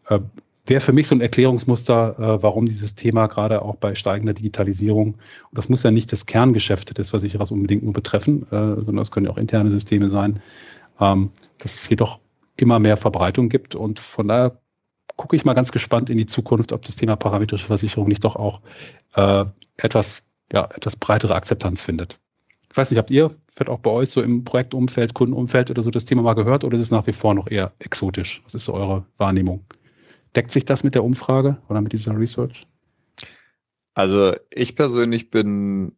Äh, 0.08 0.20
Wäre 0.66 0.80
für 0.80 0.92
mich 0.92 1.06
so 1.06 1.14
ein 1.14 1.20
Erklärungsmuster, 1.20 2.18
äh, 2.18 2.42
warum 2.42 2.66
dieses 2.66 2.96
Thema 2.96 3.28
gerade 3.28 3.62
auch 3.62 3.76
bei 3.76 3.94
steigender 3.94 4.34
Digitalisierung, 4.34 5.14
und 5.14 5.18
das 5.52 5.68
muss 5.68 5.84
ja 5.84 5.92
nicht 5.92 6.10
das 6.10 6.26
Kerngeschäft 6.26 6.98
des 6.98 7.10
Versicherers 7.10 7.52
unbedingt 7.52 7.84
nur 7.84 7.92
betreffen, 7.92 8.42
äh, 8.50 8.50
sondern 8.50 8.98
es 8.98 9.12
können 9.12 9.26
ja 9.26 9.32
auch 9.32 9.38
interne 9.38 9.70
Systeme 9.70 10.08
sein, 10.08 10.40
ähm, 11.00 11.30
dass 11.58 11.74
es 11.74 11.88
jedoch 11.88 12.18
immer 12.56 12.80
mehr 12.80 12.96
Verbreitung 12.96 13.48
gibt 13.48 13.76
und 13.76 14.00
von 14.00 14.26
daher 14.26 14.58
gucke 15.14 15.36
ich 15.36 15.44
mal 15.44 15.54
ganz 15.54 15.70
gespannt 15.70 16.10
in 16.10 16.18
die 16.18 16.26
Zukunft, 16.26 16.72
ob 16.72 16.84
das 16.84 16.96
Thema 16.96 17.16
parametrische 17.16 17.66
Versicherung 17.66 18.08
nicht 18.08 18.24
doch 18.24 18.34
auch 18.34 18.60
äh, 19.14 19.44
etwas, 19.76 20.22
ja, 20.52 20.68
etwas 20.74 20.96
breitere 20.96 21.34
Akzeptanz 21.34 21.80
findet. 21.80 22.18
Ich 22.70 22.76
weiß 22.76 22.90
nicht, 22.90 22.98
habt 22.98 23.10
ihr 23.10 23.30
vielleicht 23.54 23.70
auch 23.70 23.78
bei 23.78 23.90
euch 23.90 24.10
so 24.10 24.20
im 24.20 24.44
Projektumfeld, 24.44 25.14
Kundenumfeld 25.14 25.70
oder 25.70 25.82
so 25.82 25.90
das 25.90 26.04
Thema 26.04 26.22
mal 26.22 26.34
gehört 26.34 26.64
oder 26.64 26.76
ist 26.76 26.82
es 26.82 26.90
nach 26.90 27.06
wie 27.06 27.12
vor 27.12 27.34
noch 27.34 27.46
eher 27.50 27.72
exotisch? 27.78 28.42
Was 28.44 28.54
ist 28.54 28.64
so 28.66 28.74
eure 28.74 29.06
Wahrnehmung? 29.16 29.64
Deckt 30.36 30.50
sich 30.50 30.66
das 30.66 30.84
mit 30.84 30.94
der 30.94 31.02
Umfrage 31.02 31.56
oder 31.68 31.80
mit 31.80 31.92
dieser 31.92 32.16
Research? 32.16 32.66
Also 33.94 34.34
ich 34.50 34.76
persönlich 34.76 35.30
bin 35.30 35.96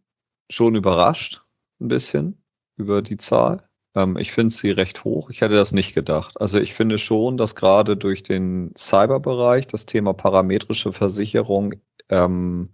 schon 0.49 0.76
überrascht 0.76 1.42
ein 1.80 1.88
bisschen 1.88 2.40
über 2.76 3.02
die 3.02 3.16
Zahl. 3.16 3.68
Ähm, 3.95 4.16
ich 4.16 4.30
finde 4.30 4.54
sie 4.54 4.71
recht 4.71 5.02
hoch. 5.04 5.30
Ich 5.30 5.40
hätte 5.40 5.54
das 5.54 5.73
nicht 5.73 5.95
gedacht. 5.95 6.40
Also 6.40 6.61
ich 6.61 6.75
finde 6.75 6.99
schon, 6.99 7.37
dass 7.37 7.57
gerade 7.57 7.97
durch 7.97 8.23
den 8.23 8.73
Cyberbereich 8.76 9.66
das 9.66 9.87
Thema 9.87 10.14
parametrische 10.14 10.92
Versicherung 10.92 11.75
ähm, 12.09 12.71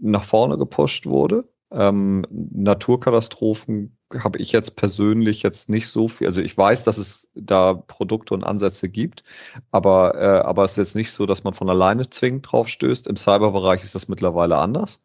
nach 0.00 0.24
vorne 0.24 0.58
gepusht 0.58 1.06
wurde. 1.06 1.48
Ähm, 1.76 2.24
Naturkatastrophen 2.30 3.98
habe 4.14 4.38
ich 4.38 4.50
jetzt 4.52 4.76
persönlich 4.76 5.42
jetzt 5.42 5.68
nicht 5.68 5.88
so 5.88 6.08
viel. 6.08 6.26
Also 6.26 6.40
ich 6.40 6.56
weiß, 6.56 6.84
dass 6.84 6.96
es 6.96 7.28
da 7.34 7.74
Produkte 7.74 8.32
und 8.32 8.44
Ansätze 8.44 8.88
gibt, 8.88 9.24
aber, 9.70 10.14
äh, 10.14 10.40
aber 10.40 10.64
es 10.64 10.72
ist 10.72 10.78
jetzt 10.78 10.96
nicht 10.96 11.12
so, 11.12 11.26
dass 11.26 11.44
man 11.44 11.52
von 11.52 11.68
alleine 11.68 12.08
zwingend 12.08 12.50
drauf 12.50 12.68
stößt. 12.68 13.08
Im 13.08 13.16
Cyberbereich 13.16 13.82
ist 13.82 13.94
das 13.94 14.08
mittlerweile 14.08 14.56
anders. 14.56 15.02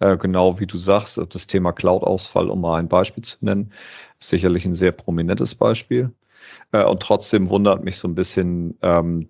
Äh, 0.00 0.16
genau 0.16 0.58
wie 0.58 0.66
du 0.66 0.78
sagst, 0.78 1.20
das 1.30 1.46
Thema 1.46 1.72
Cloud-Ausfall, 1.72 2.50
um 2.50 2.60
mal 2.60 2.80
ein 2.80 2.88
Beispiel 2.88 3.22
zu 3.22 3.36
nennen, 3.42 3.72
ist 4.18 4.30
sicherlich 4.30 4.64
ein 4.64 4.74
sehr 4.74 4.92
prominentes 4.92 5.54
Beispiel. 5.54 6.12
Äh, 6.72 6.84
und 6.84 7.00
trotzdem 7.00 7.50
wundert 7.50 7.84
mich 7.84 7.98
so 7.98 8.08
ein 8.08 8.16
bisschen 8.16 8.76
ähm, 8.82 9.28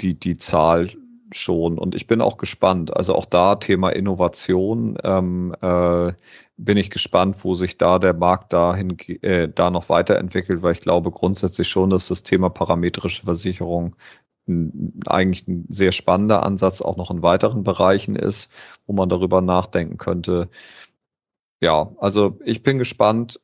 die, 0.00 0.18
die 0.18 0.36
Zahl 0.36 0.90
schon. 1.32 1.78
Und 1.78 1.94
ich 1.94 2.06
bin 2.06 2.20
auch 2.20 2.36
gespannt. 2.36 2.96
Also 2.96 3.14
auch 3.14 3.24
da 3.24 3.56
Thema 3.56 3.90
Innovation 3.90 4.98
ähm, 5.04 5.54
äh, 5.60 6.12
bin 6.56 6.76
ich 6.76 6.90
gespannt, 6.90 7.44
wo 7.44 7.54
sich 7.54 7.78
da 7.78 7.98
der 7.98 8.14
Markt 8.14 8.52
dahin 8.52 8.98
äh, 9.22 9.48
da 9.48 9.70
noch 9.70 9.88
weiterentwickelt, 9.88 10.62
weil 10.62 10.72
ich 10.72 10.80
glaube 10.80 11.10
grundsätzlich 11.10 11.68
schon, 11.68 11.90
dass 11.90 12.08
das 12.08 12.22
Thema 12.22 12.50
parametrische 12.50 13.24
Versicherung 13.24 13.96
eigentlich 15.06 15.46
ein 15.46 15.66
sehr 15.68 15.92
spannender 15.92 16.42
Ansatz 16.42 16.80
auch 16.80 16.96
noch 16.96 17.10
in 17.10 17.22
weiteren 17.22 17.64
Bereichen 17.64 18.16
ist, 18.16 18.50
wo 18.86 18.94
man 18.94 19.08
darüber 19.08 19.42
nachdenken 19.42 19.98
könnte. 19.98 20.48
Ja, 21.60 21.92
also 21.98 22.38
ich 22.44 22.62
bin 22.62 22.78
gespannt, 22.78 23.40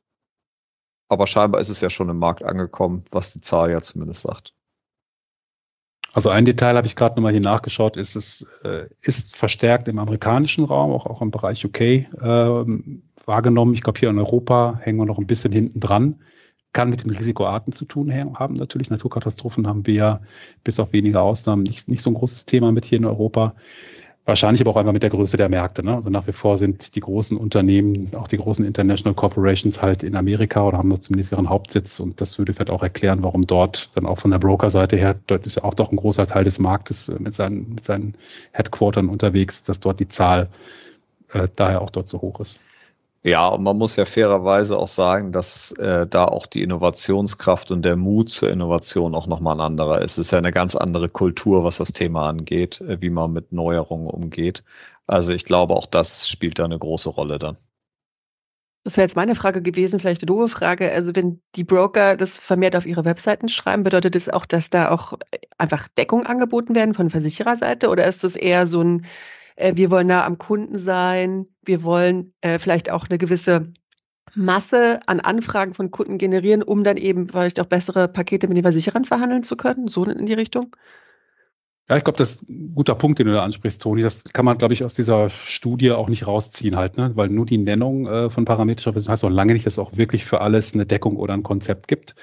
aber 1.08 1.26
scheinbar 1.26 1.60
ist 1.60 1.68
es 1.68 1.80
ja 1.80 1.90
schon 1.90 2.08
im 2.08 2.18
Markt 2.18 2.42
angekommen, 2.42 3.04
was 3.10 3.32
die 3.32 3.40
Zahl 3.40 3.70
ja 3.70 3.82
zumindest 3.82 4.22
sagt. 4.22 4.54
Also 6.14 6.28
ein 6.28 6.44
Detail 6.44 6.76
habe 6.76 6.86
ich 6.86 6.94
gerade 6.94 7.16
nochmal 7.16 7.32
hier 7.32 7.40
nachgeschaut, 7.40 7.96
ist 7.96 8.14
es 8.14 8.46
äh, 8.64 8.86
ist 9.02 9.34
verstärkt 9.34 9.88
im 9.88 9.98
amerikanischen 9.98 10.64
Raum, 10.64 10.92
auch, 10.92 11.06
auch 11.06 11.20
im 11.20 11.32
Bereich 11.32 11.64
UK 11.64 11.80
äh, 11.80 12.06
wahrgenommen. 13.26 13.74
Ich 13.74 13.82
glaube, 13.82 13.98
hier 13.98 14.10
in 14.10 14.18
Europa 14.18 14.78
hängen 14.80 14.98
wir 14.98 15.06
noch 15.06 15.18
ein 15.18 15.26
bisschen 15.26 15.52
hinten 15.52 15.80
dran. 15.80 16.20
Kann 16.72 16.90
mit 16.90 17.04
den 17.04 17.10
Risikoarten 17.10 17.72
zu 17.72 17.84
tun 17.84 18.12
haben 18.12 18.54
natürlich. 18.54 18.90
Naturkatastrophen 18.90 19.66
haben 19.66 19.86
wir 19.86 19.94
ja 19.94 20.20
bis 20.62 20.78
auf 20.78 20.92
wenige 20.92 21.20
Ausnahmen 21.20 21.64
nicht, 21.64 21.88
nicht 21.88 22.02
so 22.02 22.10
ein 22.10 22.14
großes 22.14 22.46
Thema 22.46 22.70
mit 22.70 22.84
hier 22.84 22.98
in 22.98 23.04
Europa. 23.04 23.54
Wahrscheinlich 24.26 24.62
aber 24.62 24.70
auch 24.70 24.76
einfach 24.76 24.94
mit 24.94 25.02
der 25.02 25.10
Größe 25.10 25.36
der 25.36 25.50
Märkte. 25.50 25.84
Ne? 25.84 25.96
Also 25.96 26.08
nach 26.08 26.26
wie 26.26 26.32
vor 26.32 26.56
sind 26.56 26.94
die 26.94 27.00
großen 27.00 27.36
Unternehmen, 27.36 28.14
auch 28.14 28.26
die 28.26 28.38
großen 28.38 28.64
International 28.64 29.14
Corporations 29.14 29.82
halt 29.82 30.02
in 30.02 30.16
Amerika 30.16 30.66
oder 30.66 30.78
haben 30.78 31.02
zumindest 31.02 31.32
ihren 31.32 31.50
Hauptsitz 31.50 32.00
und 32.00 32.22
das 32.22 32.38
würde 32.38 32.54
vielleicht 32.54 32.70
auch 32.70 32.82
erklären, 32.82 33.22
warum 33.22 33.46
dort 33.46 33.94
dann 33.96 34.06
auch 34.06 34.18
von 34.18 34.30
der 34.30 34.38
Broker-Seite 34.38 34.96
her, 34.96 35.14
dort 35.26 35.46
ist 35.46 35.56
ja 35.56 35.64
auch 35.64 35.74
doch 35.74 35.92
ein 35.92 35.96
großer 35.96 36.26
Teil 36.26 36.44
des 36.44 36.58
Marktes 36.58 37.10
äh, 37.10 37.18
mit 37.18 37.34
seinen, 37.34 37.74
mit 37.74 37.84
seinen 37.84 38.14
Headquartern 38.52 39.10
unterwegs, 39.10 39.62
dass 39.62 39.78
dort 39.78 40.00
die 40.00 40.08
Zahl 40.08 40.48
äh, 41.30 41.48
daher 41.54 41.82
auch 41.82 41.90
dort 41.90 42.08
so 42.08 42.22
hoch 42.22 42.40
ist. 42.40 42.60
Ja, 43.26 43.48
und 43.48 43.62
man 43.62 43.78
muss 43.78 43.96
ja 43.96 44.04
fairerweise 44.04 44.76
auch 44.78 44.88
sagen, 44.88 45.32
dass 45.32 45.72
äh, 45.72 46.06
da 46.06 46.26
auch 46.26 46.44
die 46.46 46.62
Innovationskraft 46.62 47.70
und 47.70 47.82
der 47.82 47.96
Mut 47.96 48.28
zur 48.28 48.50
Innovation 48.50 49.14
auch 49.14 49.26
nochmal 49.26 49.56
ein 49.56 49.62
anderer 49.62 50.02
ist. 50.02 50.12
Es 50.12 50.26
ist 50.26 50.30
ja 50.32 50.38
eine 50.38 50.52
ganz 50.52 50.74
andere 50.74 51.08
Kultur, 51.08 51.64
was 51.64 51.78
das 51.78 51.92
Thema 51.92 52.28
angeht, 52.28 52.82
äh, 52.82 53.00
wie 53.00 53.08
man 53.08 53.32
mit 53.32 53.50
Neuerungen 53.50 54.08
umgeht. 54.08 54.62
Also 55.06 55.32
ich 55.32 55.46
glaube, 55.46 55.74
auch 55.74 55.86
das 55.86 56.28
spielt 56.28 56.58
da 56.58 56.66
eine 56.66 56.78
große 56.78 57.08
Rolle 57.08 57.38
dann. 57.38 57.56
Das 58.84 58.98
wäre 58.98 59.06
jetzt 59.06 59.16
meine 59.16 59.34
Frage 59.34 59.62
gewesen, 59.62 60.00
vielleicht 60.00 60.20
eine 60.20 60.26
doofe 60.26 60.50
Frage. 60.50 60.92
Also 60.92 61.16
wenn 61.16 61.40
die 61.54 61.64
Broker 61.64 62.18
das 62.18 62.38
vermehrt 62.38 62.76
auf 62.76 62.84
ihre 62.84 63.06
Webseiten 63.06 63.48
schreiben, 63.48 63.84
bedeutet 63.84 64.16
das 64.16 64.28
auch, 64.28 64.44
dass 64.44 64.68
da 64.68 64.90
auch 64.90 65.14
einfach 65.56 65.88
Deckung 65.88 66.26
angeboten 66.26 66.74
werden 66.74 66.92
von 66.92 67.08
Versichererseite 67.08 67.88
oder 67.88 68.06
ist 68.06 68.22
das 68.22 68.36
eher 68.36 68.66
so 68.66 68.82
ein 68.82 69.06
äh, 69.56 69.72
wir 69.76 69.90
wollen 69.90 70.06
nah 70.06 70.24
am 70.24 70.38
Kunden 70.38 70.78
sein, 70.78 71.46
wir 71.62 71.82
wollen 71.82 72.32
äh, 72.40 72.58
vielleicht 72.58 72.90
auch 72.90 73.08
eine 73.08 73.18
gewisse 73.18 73.72
Masse 74.34 75.00
an 75.06 75.20
Anfragen 75.20 75.74
von 75.74 75.90
Kunden 75.90 76.18
generieren, 76.18 76.62
um 76.62 76.84
dann 76.84 76.96
eben 76.96 77.28
vielleicht 77.28 77.60
auch 77.60 77.66
bessere 77.66 78.08
Pakete 78.08 78.48
mit 78.48 78.56
den 78.56 78.64
Versicherern 78.64 79.04
verhandeln 79.04 79.44
zu 79.44 79.56
können, 79.56 79.88
so 79.88 80.04
in 80.04 80.26
die 80.26 80.32
Richtung? 80.32 80.74
Ja, 81.88 81.98
ich 81.98 82.04
glaube, 82.04 82.16
das 82.16 82.36
ist 82.36 82.48
ein 82.48 82.74
guter 82.74 82.94
Punkt, 82.94 83.18
den 83.18 83.26
du 83.26 83.34
da 83.34 83.44
ansprichst, 83.44 83.80
Toni. 83.80 84.00
Das 84.00 84.24
kann 84.24 84.46
man, 84.46 84.56
glaube 84.56 84.72
ich, 84.72 84.84
aus 84.84 84.94
dieser 84.94 85.28
Studie 85.28 85.92
auch 85.92 86.08
nicht 86.08 86.26
rausziehen 86.26 86.76
halt, 86.76 86.96
ne? 86.96 87.12
weil 87.14 87.28
nur 87.28 87.44
die 87.44 87.58
Nennung 87.58 88.06
äh, 88.06 88.30
von 88.30 88.46
parametrischer 88.46 88.94
Wissen 88.94 89.10
heißt 89.10 89.22
auch 89.22 89.30
lange 89.30 89.52
nicht, 89.52 89.66
dass 89.66 89.74
es 89.74 89.78
auch 89.78 89.94
wirklich 89.94 90.24
für 90.24 90.40
alles 90.40 90.72
eine 90.72 90.86
Deckung 90.86 91.16
oder 91.16 91.34
ein 91.34 91.42
Konzept 91.42 91.86
gibt. 91.86 92.14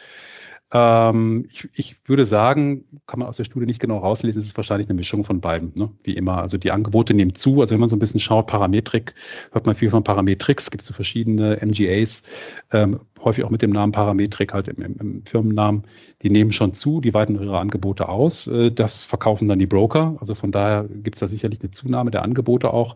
Ähm, 0.73 1.47
ich, 1.51 1.69
ich, 1.73 1.95
würde 2.07 2.25
sagen, 2.25 2.85
kann 3.05 3.19
man 3.19 3.27
aus 3.27 3.35
der 3.35 3.43
Studie 3.43 3.65
nicht 3.65 3.81
genau 3.81 3.97
rauslesen, 3.97 4.39
es 4.39 4.45
ist 4.45 4.57
wahrscheinlich 4.57 4.87
eine 4.87 4.95
Mischung 4.95 5.25
von 5.25 5.41
beiden, 5.41 5.73
ne? 5.75 5.89
wie 6.03 6.13
immer. 6.13 6.37
Also 6.37 6.57
die 6.57 6.71
Angebote 6.71 7.13
nehmen 7.13 7.35
zu. 7.35 7.59
Also 7.59 7.73
wenn 7.73 7.81
man 7.81 7.89
so 7.89 7.95
ein 7.97 7.99
bisschen 7.99 8.21
schaut, 8.21 8.47
Parametrik, 8.47 9.13
hört 9.51 9.65
man 9.65 9.75
viel 9.75 9.89
von 9.89 10.03
Parametrix, 10.03 10.71
gibt 10.71 10.81
es 10.81 10.87
so 10.87 10.93
verschiedene 10.93 11.59
MGAs, 11.61 12.23
ähm, 12.71 13.01
häufig 13.21 13.43
auch 13.43 13.49
mit 13.49 13.61
dem 13.61 13.71
Namen 13.71 13.91
Parametrik 13.91 14.53
halt 14.53 14.69
im, 14.69 14.81
im, 14.81 15.25
Firmennamen. 15.25 15.83
Die 16.21 16.29
nehmen 16.29 16.53
schon 16.53 16.73
zu, 16.73 17.01
die 17.01 17.13
weiten 17.13 17.35
ihre 17.35 17.59
Angebote 17.59 18.07
aus. 18.07 18.47
Äh, 18.47 18.71
das 18.71 19.03
verkaufen 19.03 19.49
dann 19.49 19.59
die 19.59 19.67
Broker. 19.67 20.15
Also 20.21 20.35
von 20.35 20.53
daher 20.53 20.85
gibt 20.87 21.17
es 21.17 21.19
da 21.19 21.27
sicherlich 21.27 21.59
eine 21.61 21.71
Zunahme 21.71 22.11
der 22.11 22.23
Angebote 22.23 22.71
auch. 22.71 22.95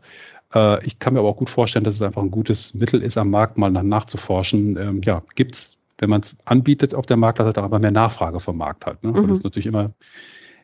Äh, 0.53 0.85
ich 0.85 0.99
kann 0.99 1.13
mir 1.13 1.19
aber 1.19 1.29
auch 1.29 1.37
gut 1.37 1.49
vorstellen, 1.49 1.83
dass 1.83 1.95
es 1.95 2.01
einfach 2.01 2.21
ein 2.21 2.31
gutes 2.31 2.73
Mittel 2.73 3.03
ist, 3.03 3.17
am 3.17 3.29
Markt 3.29 3.57
mal 3.57 3.69
nach, 3.69 3.83
nachzuforschen. 3.83 4.77
Ähm, 4.77 5.01
ja, 5.03 5.23
gibt 5.35 5.55
es 5.55 5.74
wenn 5.97 6.09
man 6.09 6.21
es 6.21 6.35
anbietet 6.45 6.93
auf 6.93 7.05
der 7.05 7.17
Markt, 7.17 7.39
hat 7.39 7.57
er 7.57 7.63
aber 7.63 7.79
mehr 7.79 7.91
Nachfrage 7.91 8.39
vom 8.39 8.57
Markt 8.57 8.85
halt. 8.85 9.03
Ne? 9.03 9.11
Mhm. 9.11 9.27
Das 9.27 9.37
ist 9.37 9.43
natürlich 9.43 9.67
immer 9.67 9.93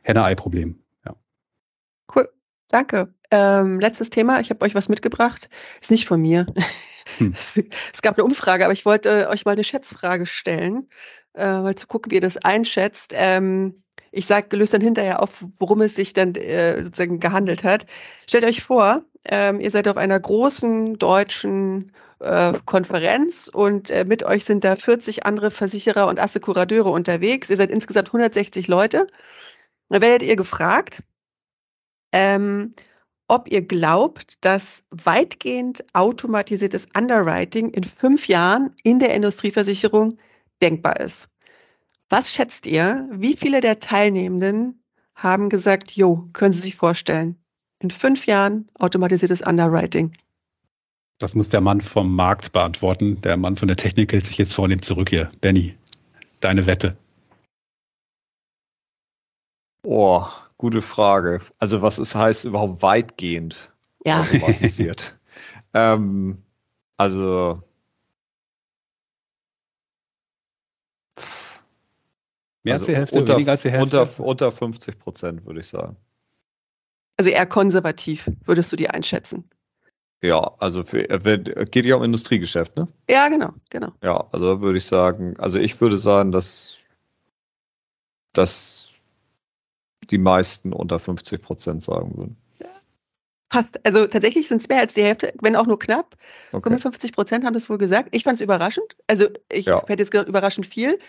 Henne-Ei-Problem. 0.03 0.79
Ja. 1.05 1.15
Cool, 2.13 2.29
danke. 2.69 3.13
Ähm, 3.31 3.79
letztes 3.79 4.09
Thema, 4.09 4.41
ich 4.41 4.49
habe 4.49 4.63
euch 4.65 4.75
was 4.75 4.89
mitgebracht, 4.89 5.49
ist 5.81 5.91
nicht 5.91 6.07
von 6.07 6.21
mir. 6.21 6.45
Hm. 7.17 7.33
Es 7.93 8.01
gab 8.01 8.17
eine 8.17 8.25
Umfrage, 8.25 8.63
aber 8.65 8.73
ich 8.73 8.85
wollte 8.85 9.29
euch 9.29 9.45
mal 9.45 9.53
eine 9.53 9.63
Schätzfrage 9.63 10.25
stellen, 10.25 10.87
äh, 11.33 11.45
mal 11.45 11.75
zu 11.75 11.87
gucken, 11.87 12.11
wie 12.11 12.15
ihr 12.15 12.21
das 12.21 12.37
einschätzt. 12.37 13.13
Ähm, 13.15 13.83
ich 14.11 14.25
sage, 14.25 14.55
löst 14.57 14.73
dann 14.73 14.81
hinterher 14.81 15.21
auf, 15.21 15.43
worum 15.57 15.81
es 15.81 15.95
sich 15.95 16.13
dann 16.13 16.35
äh, 16.35 16.83
sozusagen 16.83 17.19
gehandelt 17.19 17.63
hat. 17.63 17.85
Stellt 18.27 18.43
euch 18.43 18.61
vor, 18.63 19.03
ähm, 19.25 19.61
ihr 19.61 19.71
seid 19.71 19.87
auf 19.87 19.97
einer 19.97 20.19
großen 20.19 20.97
deutschen 20.97 21.93
äh, 22.21 22.53
Konferenz 22.65 23.47
und 23.47 23.89
äh, 23.89 24.05
mit 24.05 24.23
euch 24.23 24.45
sind 24.45 24.63
da 24.63 24.75
40 24.75 25.25
andere 25.25 25.51
Versicherer 25.51 26.07
und 26.07 26.19
Assekurateure 26.19 26.91
unterwegs. 26.91 27.49
Ihr 27.49 27.57
seid 27.57 27.71
insgesamt 27.71 28.09
160 28.09 28.67
Leute. 28.67 29.07
Da 29.89 30.01
werdet 30.01 30.27
ihr 30.27 30.35
gefragt, 30.35 31.03
ähm, 32.11 32.73
ob 33.27 33.49
ihr 33.49 33.61
glaubt, 33.61 34.43
dass 34.43 34.83
weitgehend 34.89 35.85
automatisiertes 35.93 36.87
Underwriting 36.97 37.69
in 37.69 37.83
fünf 37.83 38.27
Jahren 38.27 38.75
in 38.83 38.99
der 38.99 39.13
Industrieversicherung 39.13 40.17
denkbar 40.61 40.99
ist. 40.99 41.29
Was 42.09 42.33
schätzt 42.33 42.65
ihr? 42.65 43.07
Wie 43.11 43.37
viele 43.37 43.61
der 43.61 43.79
Teilnehmenden 43.79 44.83
haben 45.15 45.49
gesagt, 45.49 45.91
jo, 45.91 46.27
können 46.33 46.53
Sie 46.53 46.61
sich 46.61 46.75
vorstellen, 46.75 47.37
in 47.79 47.89
fünf 47.89 48.25
Jahren 48.25 48.67
automatisiertes 48.79 49.41
Underwriting? 49.41 50.13
Das 51.21 51.35
muss 51.35 51.49
der 51.49 51.61
Mann 51.61 51.81
vom 51.81 52.15
Markt 52.15 52.51
beantworten. 52.51 53.21
Der 53.21 53.37
Mann 53.37 53.55
von 53.55 53.67
der 53.67 53.77
Technik 53.77 54.11
hält 54.11 54.25
sich 54.25 54.39
jetzt 54.39 54.53
vornehm 54.53 54.81
zurück 54.81 55.09
hier. 55.09 55.31
Benny, 55.39 55.75
deine 56.39 56.65
Wette. 56.65 56.97
Oh, 59.83 60.25
gute 60.57 60.81
Frage. 60.81 61.41
Also 61.59 61.83
was 61.83 61.99
ist 61.99 62.15
heißt 62.15 62.45
überhaupt 62.45 62.81
weitgehend 62.81 63.71
ja. 64.03 64.21
automatisiert? 64.21 65.15
ähm, 65.75 66.41
also 66.97 67.61
Mehr 72.63 72.75
also 72.75 72.85
als 72.85 72.87
die 72.87 72.95
Hälfte, 72.95 73.19
unter, 73.19 73.33
weniger 73.35 73.51
als 73.51 73.61
die 73.61 73.71
Hälfte? 73.71 74.01
Unter, 74.01 74.23
unter 74.23 74.51
50 74.51 74.97
Prozent, 74.97 75.45
würde 75.45 75.59
ich 75.59 75.67
sagen. 75.67 75.97
Also 77.17 77.29
eher 77.29 77.45
konservativ, 77.45 78.29
würdest 78.45 78.71
du 78.71 78.75
die 78.75 78.89
einschätzen? 78.89 79.47
Ja, 80.21 80.51
also 80.59 80.83
für, 80.83 81.09
äh, 81.09 81.65
geht 81.65 81.85
ja 81.85 81.95
um 81.95 82.03
Industriegeschäft, 82.03 82.77
ne? 82.77 82.87
Ja, 83.09 83.27
genau, 83.27 83.53
genau. 83.69 83.91
Ja, 84.03 84.27
also 84.31 84.61
würde 84.61 84.77
ich 84.77 84.85
sagen, 84.85 85.35
also 85.39 85.57
ich 85.57 85.81
würde 85.81 85.97
sagen, 85.97 86.31
dass, 86.31 86.77
dass 88.33 88.91
die 90.09 90.19
meisten 90.19 90.73
unter 90.73 90.99
50 90.99 91.41
Prozent 91.41 91.81
sagen 91.83 92.15
würden. 92.17 92.37
Passt. 93.51 93.85
Also 93.85 94.07
tatsächlich 94.07 94.47
sind 94.47 94.61
es 94.61 94.69
mehr 94.69 94.79
als 94.79 94.93
die 94.93 95.03
Hälfte, 95.03 95.33
wenn 95.41 95.57
auch 95.57 95.65
nur 95.65 95.77
knapp. 95.77 96.15
Okay. 96.53 96.69
55 96.69 97.11
Prozent 97.11 97.43
haben 97.43 97.53
das 97.53 97.69
wohl 97.69 97.77
gesagt. 97.77 98.07
Ich 98.11 98.23
fand 98.23 98.35
es 98.35 98.41
überraschend. 98.41 98.95
Also 99.07 99.27
ich 99.51 99.65
ja. 99.65 99.81
hätte 99.87 100.01
jetzt 100.01 100.11
gesagt, 100.11 100.29
überraschend 100.29 100.65
viel. 100.65 100.99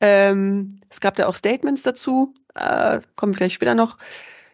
Ähm, 0.00 0.80
es 0.90 1.00
gab 1.00 1.16
da 1.16 1.26
auch 1.26 1.34
Statements 1.34 1.82
dazu, 1.82 2.34
äh, 2.54 3.00
kommen 3.16 3.34
vielleicht 3.34 3.56
später 3.56 3.74
noch. 3.74 3.98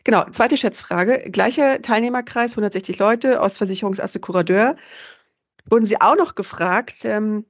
Genau, 0.05 0.25
zweite 0.31 0.57
Schätzfrage. 0.57 1.31
Gleicher 1.31 1.83
Teilnehmerkreis, 1.83 2.53
160 2.53 2.97
Versicherungsasse 2.97 3.41
Ostversicherungsassekuradeur. 3.41 4.77
Wurden 5.71 5.87
Sie 5.87 6.01
auch 6.01 6.17
noch 6.17 6.35
gefragt, 6.35 7.05
ähm, 7.05 7.45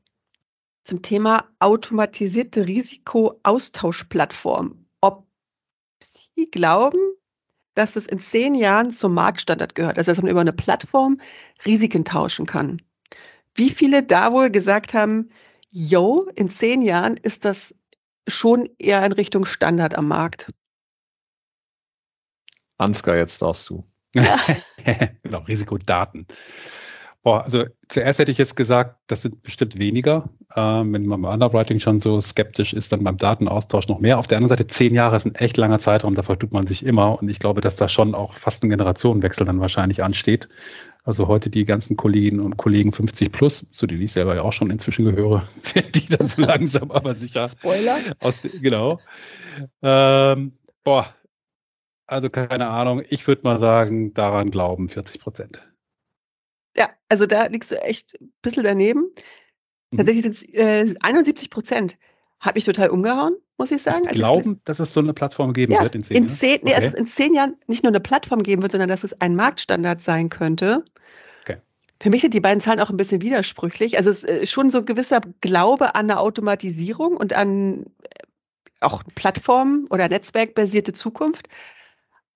zum 0.84 1.02
Thema 1.02 1.44
automatisierte 1.58 2.66
Risikoaustauschplattform. 2.66 4.86
Ob 5.00 5.26
Sie 6.00 6.50
glauben, 6.50 6.98
dass 7.74 7.94
es 7.94 8.06
in 8.06 8.20
zehn 8.20 8.54
Jahren 8.54 8.92
zum 8.92 9.14
Marktstandard 9.14 9.74
gehört, 9.74 9.98
also 9.98 10.10
dass 10.10 10.20
man 10.20 10.30
über 10.30 10.40
eine 10.40 10.52
Plattform 10.52 11.20
Risiken 11.64 12.04
tauschen 12.04 12.46
kann. 12.46 12.82
Wie 13.54 13.70
viele 13.70 14.02
da 14.02 14.32
wohl 14.32 14.50
gesagt 14.50 14.94
haben, 14.94 15.30
yo, 15.70 16.28
in 16.34 16.50
zehn 16.50 16.82
Jahren 16.82 17.16
ist 17.16 17.44
das 17.44 17.74
schon 18.26 18.68
eher 18.78 19.04
in 19.04 19.12
Richtung 19.12 19.44
Standard 19.44 19.96
am 19.96 20.08
Markt? 20.08 20.52
Ansgar, 22.78 23.16
jetzt 23.16 23.42
darfst 23.42 23.68
du. 23.68 23.84
genau, 24.14 25.40
Risikodaten. 25.40 26.26
Boah, 27.22 27.44
also 27.44 27.64
zuerst 27.88 28.20
hätte 28.20 28.30
ich 28.30 28.38
jetzt 28.38 28.56
gesagt, 28.56 28.96
das 29.08 29.22
sind 29.22 29.42
bestimmt 29.42 29.78
weniger. 29.78 30.30
Ähm, 30.54 30.92
wenn 30.92 31.04
man 31.04 31.20
beim 31.20 31.34
Underwriting 31.34 31.80
schon 31.80 31.98
so 31.98 32.20
skeptisch 32.20 32.72
ist, 32.72 32.92
dann 32.92 33.02
beim 33.02 33.18
Datenaustausch 33.18 33.88
noch 33.88 33.98
mehr. 33.98 34.18
Auf 34.18 34.28
der 34.28 34.38
anderen 34.38 34.56
Seite, 34.56 34.66
zehn 34.68 34.94
Jahre 34.94 35.16
ist 35.16 35.26
ein 35.26 35.34
echt 35.34 35.56
langer 35.56 35.80
Zeitraum, 35.80 36.14
da 36.14 36.22
vertut 36.22 36.52
man 36.52 36.66
sich 36.66 36.86
immer. 36.86 37.20
Und 37.20 37.28
ich 37.28 37.40
glaube, 37.40 37.60
dass 37.60 37.76
da 37.76 37.88
schon 37.88 38.14
auch 38.14 38.34
fast 38.34 38.62
ein 38.62 38.70
Generationenwechsel 38.70 39.44
dann 39.44 39.60
wahrscheinlich 39.60 40.02
ansteht. 40.02 40.48
Also 41.04 41.26
heute 41.26 41.50
die 41.50 41.64
ganzen 41.64 41.96
Kolleginnen 41.96 42.40
und 42.40 42.56
Kollegen 42.56 42.92
50 42.92 43.32
plus, 43.32 43.66
zu 43.72 43.86
denen 43.86 44.02
ich 44.02 44.12
selber 44.12 44.36
ja 44.36 44.42
auch 44.42 44.52
schon 44.52 44.70
inzwischen 44.70 45.04
gehöre, 45.04 45.42
werden 45.74 45.92
die 45.92 46.06
dann 46.06 46.28
so 46.28 46.40
langsam 46.40 46.90
aber 46.92 47.14
sicher. 47.14 47.48
Spoiler. 47.48 47.98
Aus, 48.20 48.42
genau. 48.60 49.00
Ähm, 49.82 50.52
boah, 50.84 51.14
also 52.08 52.30
keine 52.30 52.68
Ahnung. 52.68 53.02
Ich 53.10 53.26
würde 53.26 53.42
mal 53.44 53.60
sagen, 53.60 54.14
daran 54.14 54.50
glauben 54.50 54.88
40 54.88 55.20
Prozent. 55.20 55.68
Ja, 56.76 56.88
also 57.08 57.26
da 57.26 57.46
liegst 57.46 57.70
du 57.70 57.80
echt 57.80 58.18
ein 58.20 58.32
bisschen 58.40 58.64
daneben. 58.64 59.10
Mhm. 59.90 59.96
Tatsächlich 59.98 60.22
sind 60.22 60.34
es 60.36 60.42
äh, 60.54 60.94
71 61.02 61.50
Prozent. 61.50 61.98
Hat 62.40 62.54
mich 62.54 62.64
total 62.64 62.88
umgehauen, 62.90 63.36
muss 63.58 63.70
ich 63.70 63.82
sagen. 63.82 64.06
Glauben, 64.06 64.54
ich, 64.54 64.64
dass 64.64 64.78
es 64.78 64.94
so 64.94 65.00
eine 65.00 65.12
Plattform 65.12 65.52
geben 65.52 65.72
ja, 65.72 65.82
wird 65.82 65.96
in 65.96 66.04
zehn 66.04 66.16
Jahren? 66.16 66.28
In 66.28 66.34
zehn, 66.34 66.60
nee, 66.62 66.70
okay. 66.70 66.80
dass 66.80 66.94
es 66.94 66.94
in 66.94 67.06
zehn 67.06 67.34
Jahren 67.34 67.56
nicht 67.66 67.82
nur 67.82 67.90
eine 67.90 68.00
Plattform 68.00 68.42
geben 68.42 68.62
wird, 68.62 68.72
sondern 68.72 68.88
dass 68.88 69.04
es 69.04 69.20
ein 69.20 69.34
Marktstandard 69.36 70.00
sein 70.00 70.30
könnte. 70.30 70.84
Okay. 71.42 71.58
Für 72.00 72.10
mich 72.10 72.22
sind 72.22 72.32
die 72.32 72.40
beiden 72.40 72.62
Zahlen 72.62 72.80
auch 72.80 72.90
ein 72.90 72.96
bisschen 72.96 73.20
widersprüchlich. 73.20 73.98
Also 73.98 74.08
es 74.10 74.24
ist 74.24 74.50
schon 74.50 74.70
so 74.70 74.78
ein 74.78 74.86
gewisser 74.86 75.20
Glaube 75.40 75.94
an 75.94 76.10
eine 76.10 76.20
Automatisierung 76.20 77.16
und 77.16 77.34
an 77.34 77.82
äh, 78.02 78.24
auch 78.80 79.02
Plattform- 79.14 79.88
oder 79.90 80.08
Netzwerkbasierte 80.08 80.92
Zukunft 80.94 81.48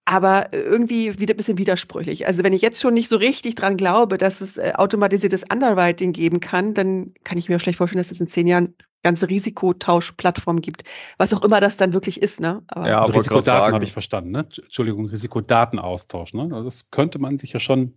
aber 0.05 0.53
irgendwie 0.53 1.19
wieder 1.21 1.35
ein 1.35 1.37
bisschen 1.37 1.59
widersprüchlich. 1.59 2.27
Also 2.27 2.43
wenn 2.43 2.53
ich 2.53 2.63
jetzt 2.63 2.81
schon 2.81 2.95
nicht 2.95 3.09
so 3.09 3.17
richtig 3.17 3.55
dran 3.55 3.77
glaube, 3.77 4.19
dass 4.19 4.41
es 4.41 4.59
äh, 4.59 4.73
automatisiertes 4.75 5.45
Underwriting 5.51 6.13
geben 6.13 6.41
kann, 6.41 6.75
dann 6.75 7.15
kann 7.25 7.39
ich 7.39 7.49
mir 7.49 7.59
schlecht 7.61 7.79
vorstellen, 7.79 8.03
dass 8.03 8.11
es 8.11 8.21
in 8.21 8.29
zehn 8.29 8.47
Jahren 8.47 8.75
ganze 9.03 9.29
Risikotauschplattformen 9.29 10.63
gibt, 10.63 10.85
was 11.19 11.35
auch 11.35 11.43
immer 11.43 11.61
das 11.61 11.77
dann 11.77 11.93
wirklich 11.93 12.23
ist. 12.23 12.41
Ne? 12.41 12.63
Aber 12.69 12.89
ja, 12.89 13.01
also 13.01 13.13
Risikodaten 13.13 13.75
habe 13.75 13.85
ich 13.85 13.93
verstanden. 13.93 14.31
Ne? 14.31 14.41
Entschuldigung, 14.41 15.07
Risikodatenaustausch. 15.07 16.35
Ne? 16.35 16.43
Also 16.43 16.65
das 16.65 16.91
könnte 16.91 17.19
man 17.19 17.39
sich 17.39 17.53
ja 17.53 17.61
schon 17.61 17.95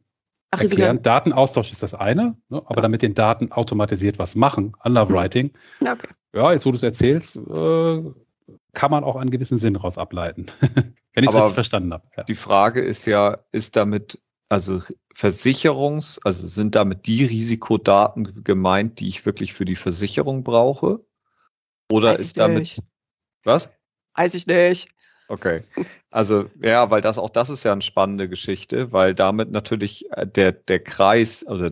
Ach, 0.52 0.62
erklären. 0.62 1.02
Datenaustausch 1.02 1.72
ist 1.72 1.84
das 1.84 1.94
eine, 1.94 2.38
ne? 2.50 2.62
aber 2.66 2.78
ja. 2.78 2.82
damit 2.82 3.02
den 3.02 3.14
Daten 3.14 3.52
automatisiert 3.52 4.20
was 4.20 4.36
machen, 4.36 4.74
Underwriting. 4.84 5.52
Okay. 5.82 6.08
Ja, 6.36 6.52
jetzt 6.52 6.66
wo 6.66 6.72
du 6.72 6.78
es 6.78 6.84
erzählst, 6.84 7.36
äh, 7.38 8.04
kann 8.74 8.92
man 8.92 9.04
auch 9.04 9.16
einen 9.16 9.32
gewissen 9.32 9.58
Sinn 9.58 9.76
raus 9.76 9.98
ableiten. 9.98 10.48
Wenn 11.16 11.24
ich 11.24 11.30
es 11.30 11.36
richtig 11.36 11.54
verstanden 11.54 11.94
habe. 11.94 12.08
Ja. 12.16 12.24
Die 12.24 12.36
Frage 12.36 12.82
ist 12.82 13.06
ja, 13.06 13.40
ist 13.52 13.76
damit, 13.78 14.22
also 14.50 14.82
Versicherungs, 15.14 16.20
also 16.24 16.48
sind 16.48 16.76
damit 16.76 17.08
die 17.08 17.24
Risikodaten 17.26 18.44
gemeint, 18.44 19.00
die 19.00 19.08
ich 19.08 19.26
wirklich 19.26 19.54
für 19.54 19.66
die 19.66 19.78
Versicherung 19.78 20.44
brauche? 20.44 21.06
Oder 21.90 22.14
Weiß 22.14 22.20
ist 22.20 22.40
damit. 22.40 22.60
Nicht. 22.60 22.84
Was? 23.44 23.72
Weiß 24.14 24.34
ich 24.34 24.46
nicht. 24.46 24.90
Okay. 25.30 25.62
Also, 26.12 26.50
ja, 26.62 26.92
weil 26.92 27.02
das 27.02 27.18
auch 27.18 27.30
das 27.30 27.50
ist 27.50 27.64
ja 27.64 27.72
eine 27.72 27.82
spannende 27.82 28.30
Geschichte, 28.30 28.92
weil 28.92 29.16
damit 29.16 29.52
natürlich 29.52 30.12
äh, 30.12 30.28
der, 30.28 30.52
der 30.52 30.80
Kreis, 30.80 31.46
also 31.46 31.70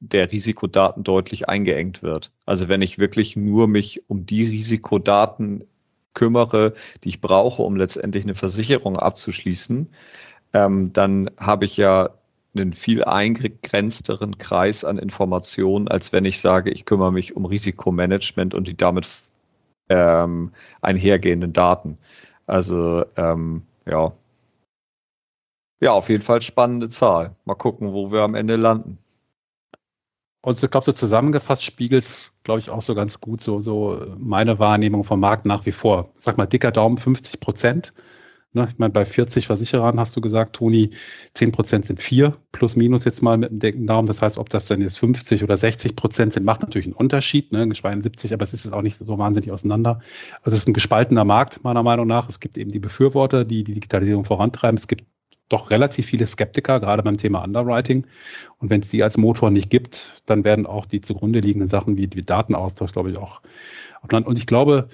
der 0.00 0.32
Risikodaten 0.32 1.04
deutlich 1.04 1.48
eingeengt 1.48 2.02
wird. 2.02 2.32
Also 2.44 2.68
wenn 2.68 2.82
ich 2.82 2.98
wirklich 2.98 3.36
nur 3.36 3.68
mich 3.68 4.02
um 4.10 4.26
die 4.26 4.44
Risikodaten 4.44 5.68
kümmere, 6.14 6.74
die 7.04 7.10
ich 7.10 7.20
brauche, 7.20 7.62
um 7.62 7.76
letztendlich 7.76 8.24
eine 8.24 8.34
Versicherung 8.34 8.98
abzuschließen, 8.98 9.88
ähm, 10.52 10.92
dann 10.92 11.30
habe 11.38 11.64
ich 11.64 11.76
ja 11.76 12.10
einen 12.54 12.74
viel 12.74 13.04
eingegrenzteren 13.04 14.38
Kreis 14.38 14.84
an 14.84 14.98
Informationen, 14.98 15.88
als 15.88 16.12
wenn 16.12 16.24
ich 16.24 16.40
sage, 16.40 16.70
ich 16.70 16.84
kümmere 16.84 17.12
mich 17.12 17.34
um 17.34 17.46
Risikomanagement 17.46 18.54
und 18.54 18.68
die 18.68 18.76
damit 18.76 19.08
ähm, 19.88 20.52
einhergehenden 20.80 21.52
Daten. 21.52 21.98
Also 22.46 23.04
ähm, 23.16 23.62
ja. 23.86 24.12
Ja, 25.80 25.92
auf 25.92 26.08
jeden 26.08 26.22
Fall 26.22 26.42
spannende 26.42 26.90
Zahl. 26.90 27.34
Mal 27.44 27.54
gucken, 27.54 27.92
wo 27.92 28.12
wir 28.12 28.20
am 28.20 28.34
Ende 28.34 28.56
landen. 28.56 28.98
Und 30.42 30.62
ich 30.62 30.70
glaube, 30.70 30.84
so 30.84 30.92
zusammengefasst 30.92 31.62
spiegelt 31.62 32.04
es, 32.04 32.34
glaube 32.42 32.60
ich, 32.60 32.68
auch 32.70 32.82
so 32.82 32.94
ganz 32.94 33.20
gut 33.20 33.40
so, 33.40 33.60
so 33.60 34.04
meine 34.18 34.58
Wahrnehmung 34.58 35.04
vom 35.04 35.20
Markt 35.20 35.46
nach 35.46 35.66
wie 35.66 35.72
vor. 35.72 36.10
Sag 36.18 36.36
mal, 36.36 36.46
dicker 36.46 36.72
Daumen 36.72 36.96
50 36.98 37.40
Prozent. 37.40 37.92
Ne, 38.54 38.68
ich 38.70 38.78
meine, 38.78 38.92
bei 38.92 39.06
40 39.06 39.46
Versicherern 39.46 39.98
hast 39.98 40.14
du 40.14 40.20
gesagt, 40.20 40.56
Toni, 40.56 40.90
10 41.34 41.52
Prozent 41.52 41.86
sind 41.86 42.02
vier, 42.02 42.36
plus 42.50 42.76
minus 42.76 43.04
jetzt 43.04 43.22
mal 43.22 43.38
mit 43.38 43.50
dem 43.50 43.60
dicken 43.60 43.86
Daumen. 43.86 44.06
Das 44.06 44.20
heißt, 44.20 44.36
ob 44.36 44.50
das 44.50 44.66
dann 44.66 44.82
jetzt 44.82 44.98
50 44.98 45.42
oder 45.42 45.56
60 45.56 45.96
Prozent 45.96 46.34
sind, 46.34 46.44
macht 46.44 46.60
natürlich 46.60 46.86
einen 46.86 46.94
Unterschied, 46.94 47.50
ne, 47.52 47.66
geschweige 47.68 48.02
70, 48.02 48.34
aber 48.34 48.44
es 48.44 48.52
ist 48.52 48.70
auch 48.72 48.82
nicht 48.82 48.98
so 48.98 49.16
wahnsinnig 49.16 49.52
auseinander. 49.52 50.00
Also 50.42 50.56
es 50.56 50.62
ist 50.62 50.68
ein 50.68 50.74
gespaltener 50.74 51.24
Markt, 51.24 51.64
meiner 51.64 51.82
Meinung 51.82 52.06
nach. 52.06 52.28
Es 52.28 52.40
gibt 52.40 52.58
eben 52.58 52.70
die 52.70 52.80
Befürworter, 52.80 53.46
die 53.46 53.64
die 53.64 53.74
Digitalisierung 53.74 54.26
vorantreiben. 54.26 54.76
Es 54.76 54.88
gibt 54.88 55.04
doch 55.52 55.70
relativ 55.70 56.06
viele 56.06 56.26
Skeptiker, 56.26 56.80
gerade 56.80 57.02
beim 57.02 57.18
Thema 57.18 57.42
Underwriting. 57.44 58.06
Und 58.58 58.70
wenn 58.70 58.80
es 58.80 58.90
die 58.90 59.02
als 59.02 59.16
Motor 59.16 59.50
nicht 59.50 59.70
gibt, 59.70 60.22
dann 60.26 60.44
werden 60.44 60.66
auch 60.66 60.86
die 60.86 61.00
zugrunde 61.00 61.40
liegenden 61.40 61.68
Sachen 61.68 61.96
wie, 61.98 62.08
wie 62.12 62.22
Datenaustausch, 62.22 62.92
glaube 62.92 63.10
ich, 63.10 63.18
auch. 63.18 63.40
Und 64.10 64.38
ich 64.38 64.46
glaube, 64.46 64.88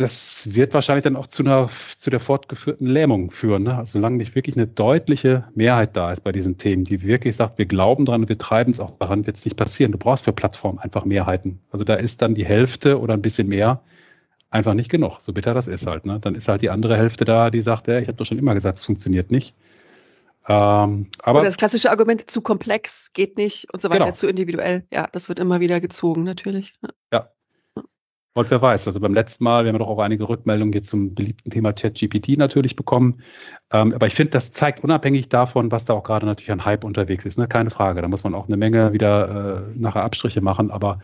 das 0.00 0.54
wird 0.54 0.72
wahrscheinlich 0.72 1.02
dann 1.02 1.16
auch 1.16 1.26
zu 1.26 1.42
einer 1.42 1.68
zu 1.98 2.10
der 2.10 2.20
fortgeführten 2.20 2.86
Lähmung 2.86 3.30
führen. 3.30 3.64
Ne? 3.64 3.76
Also 3.76 3.92
solange 3.92 4.16
nicht 4.16 4.34
wirklich 4.34 4.56
eine 4.56 4.66
deutliche 4.66 5.48
Mehrheit 5.54 5.96
da 5.96 6.12
ist 6.12 6.24
bei 6.24 6.32
diesen 6.32 6.58
Themen, 6.58 6.84
die 6.84 7.02
wirklich 7.02 7.36
sagt, 7.36 7.58
wir 7.58 7.66
glauben 7.66 8.06
dran 8.06 8.22
und 8.22 8.28
wir 8.28 8.38
treiben 8.38 8.72
es 8.72 8.80
auch 8.80 8.96
daran, 8.98 9.26
wird 9.26 9.36
es 9.36 9.44
nicht 9.44 9.56
passieren. 9.56 9.92
Du 9.92 9.98
brauchst 9.98 10.24
für 10.24 10.32
Plattformen 10.32 10.78
einfach 10.78 11.04
Mehrheiten. 11.04 11.60
Also 11.70 11.84
da 11.84 11.94
ist 11.94 12.22
dann 12.22 12.34
die 12.34 12.46
Hälfte 12.46 12.98
oder 12.98 13.14
ein 13.14 13.22
bisschen 13.22 13.48
mehr 13.48 13.82
einfach 14.50 14.74
nicht 14.74 14.90
genug. 14.90 15.20
So 15.20 15.32
bitter 15.32 15.54
das 15.54 15.68
ist 15.68 15.86
halt. 15.86 16.06
Ne? 16.06 16.18
Dann 16.20 16.34
ist 16.34 16.48
halt 16.48 16.62
die 16.62 16.70
andere 16.70 16.96
Hälfte 16.96 17.24
da, 17.24 17.50
die 17.50 17.62
sagt, 17.62 17.88
ja, 17.88 17.98
ich 17.98 18.08
habe 18.08 18.16
doch 18.16 18.26
schon 18.26 18.38
immer 18.38 18.54
gesagt, 18.54 18.78
es 18.78 18.84
funktioniert 18.84 19.30
nicht. 19.30 19.54
Ähm, 20.48 21.06
aber 21.22 21.40
Oder 21.40 21.48
das 21.48 21.56
klassische 21.56 21.90
Argument, 21.90 22.30
zu 22.30 22.40
komplex, 22.40 23.12
geht 23.12 23.36
nicht 23.36 23.72
und 23.72 23.80
so 23.80 23.90
weiter, 23.90 24.06
genau. 24.06 24.14
zu 24.14 24.26
individuell. 24.26 24.84
Ja, 24.92 25.06
das 25.12 25.28
wird 25.28 25.38
immer 25.38 25.60
wieder 25.60 25.80
gezogen, 25.80 26.24
natürlich. 26.24 26.72
Ja. 27.12 27.30
Und 28.32 28.50
wer 28.50 28.62
weiß, 28.62 28.86
also 28.86 29.00
beim 29.00 29.12
letzten 29.12 29.44
Mal, 29.44 29.64
wir 29.64 29.72
haben 29.72 29.78
doch 29.78 29.88
auch 29.88 29.98
einige 29.98 30.28
Rückmeldungen 30.28 30.72
jetzt 30.72 30.88
zum 30.88 31.14
beliebten 31.14 31.50
Thema 31.50 31.72
ChatGPT 31.72 32.38
natürlich 32.38 32.76
bekommen. 32.76 33.22
Ähm, 33.72 33.92
aber 33.92 34.06
ich 34.06 34.14
finde, 34.14 34.30
das 34.30 34.52
zeigt 34.52 34.82
unabhängig 34.84 35.28
davon, 35.28 35.70
was 35.72 35.84
da 35.84 35.94
auch 35.94 36.04
gerade 36.04 36.26
natürlich 36.26 36.52
an 36.52 36.64
Hype 36.64 36.84
unterwegs 36.84 37.26
ist, 37.26 37.38
ne? 37.38 37.48
keine 37.48 37.70
Frage. 37.70 38.00
Da 38.00 38.08
muss 38.08 38.24
man 38.24 38.34
auch 38.34 38.46
eine 38.46 38.56
Menge 38.56 38.92
wieder 38.92 39.66
äh, 39.68 39.78
nachher 39.78 40.04
Abstriche 40.04 40.40
machen. 40.40 40.70
Aber 40.70 41.00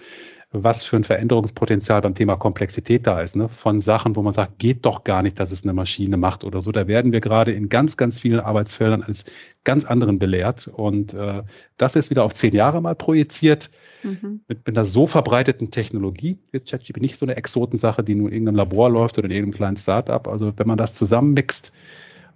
was 0.63 0.85
für 0.85 0.97
ein 0.97 1.05
Veränderungspotenzial 1.05 2.01
beim 2.01 2.15
Thema 2.15 2.37
Komplexität 2.37 3.07
da 3.07 3.21
ist, 3.21 3.37
ne? 3.37 3.49
von 3.49 3.81
Sachen, 3.81 4.17
wo 4.17 4.23
man 4.23 4.33
sagt, 4.33 4.59
geht 4.59 4.85
doch 4.85 5.05
gar 5.05 5.23
nicht, 5.23 5.39
dass 5.41 5.53
es 5.53 5.63
eine 5.63 5.73
Maschine 5.73 6.17
macht 6.17 6.45
oder 6.45 6.61
so. 6.61 6.73
Da 6.73 6.87
werden 6.87 7.13
wir 7.13 7.21
gerade 7.21 7.53
in 7.53 7.69
ganz, 7.69 7.97
ganz 7.97 8.19
vielen 8.19 8.41
Arbeitsfeldern 8.41 9.03
als 9.03 9.25
ganz 9.65 9.85
anderen 9.85 10.19
belehrt. 10.19 10.69
Und 10.69 11.15
äh, 11.15 11.43
das 11.77 11.97
ist 11.97 12.11
wieder 12.11 12.25
auf 12.25 12.35
zehn 12.35 12.55
Jahre 12.55 12.81
mal 12.81 12.95
projiziert. 12.95 13.71
Mhm. 14.03 14.41
Mit, 14.49 14.67
mit, 14.67 14.77
einer 14.77 14.85
so 14.85 15.07
verbreiteten 15.07 15.71
Technologie 15.71 16.39
ist 16.53 16.71
ChatGPT 16.71 17.03
nicht 17.03 17.19
so 17.19 17.27
eine 17.27 17.37
Exotensache, 17.37 18.05
die 18.05 18.15
nur 18.15 18.29
in 18.29 18.35
irgendeinem 18.35 18.57
Labor 18.57 18.91
läuft 18.91 19.19
oder 19.19 19.27
in 19.27 19.33
irgendeinem 19.33 19.57
kleinen 19.57 19.77
Startup. 19.77 20.27
Also 20.29 20.53
wenn 20.57 20.67
man 20.67 20.79
das 20.79 20.95
zusammenmixt, 20.95 21.73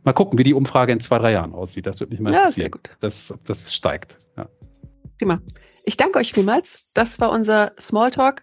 mal 0.05 0.13
gucken, 0.13 0.39
wie 0.39 0.45
die 0.45 0.55
Umfrage 0.55 0.93
in 0.93 1.01
zwei, 1.01 1.19
drei 1.19 1.33
Jahren 1.33 1.55
aussieht. 1.55 1.87
Das 1.87 2.01
würde 2.01 2.11
mich 2.11 2.21
mal 2.21 2.31
interessieren, 2.31 2.51
ja, 2.51 2.63
sehr 2.63 2.71
gut. 2.71 2.91
Dass, 3.01 3.33
ob 3.33 3.45
das 3.45 3.73
steigt. 3.73 4.19
Ja. 4.37 4.49
Prima. 5.21 5.39
Ich 5.85 5.99
danke 5.99 6.19
euch 6.19 6.33
vielmals. 6.33 6.87
Das 6.95 7.21
war 7.21 7.31
unser 7.31 7.73
Smalltalk. 7.79 8.43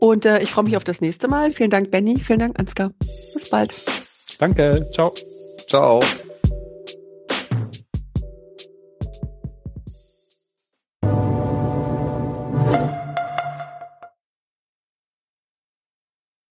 Und 0.00 0.26
äh, 0.26 0.40
ich 0.40 0.50
freue 0.50 0.64
mich 0.64 0.76
auf 0.76 0.84
das 0.84 1.00
nächste 1.00 1.28
Mal. 1.28 1.50
Vielen 1.50 1.70
Dank, 1.70 1.90
Benny. 1.90 2.18
Vielen 2.18 2.40
Dank, 2.40 2.60
Ansgar. 2.60 2.92
Bis 3.32 3.48
bald. 3.48 3.74
Danke. 4.38 4.86
Ciao. 4.92 5.14
Ciao. 5.66 6.00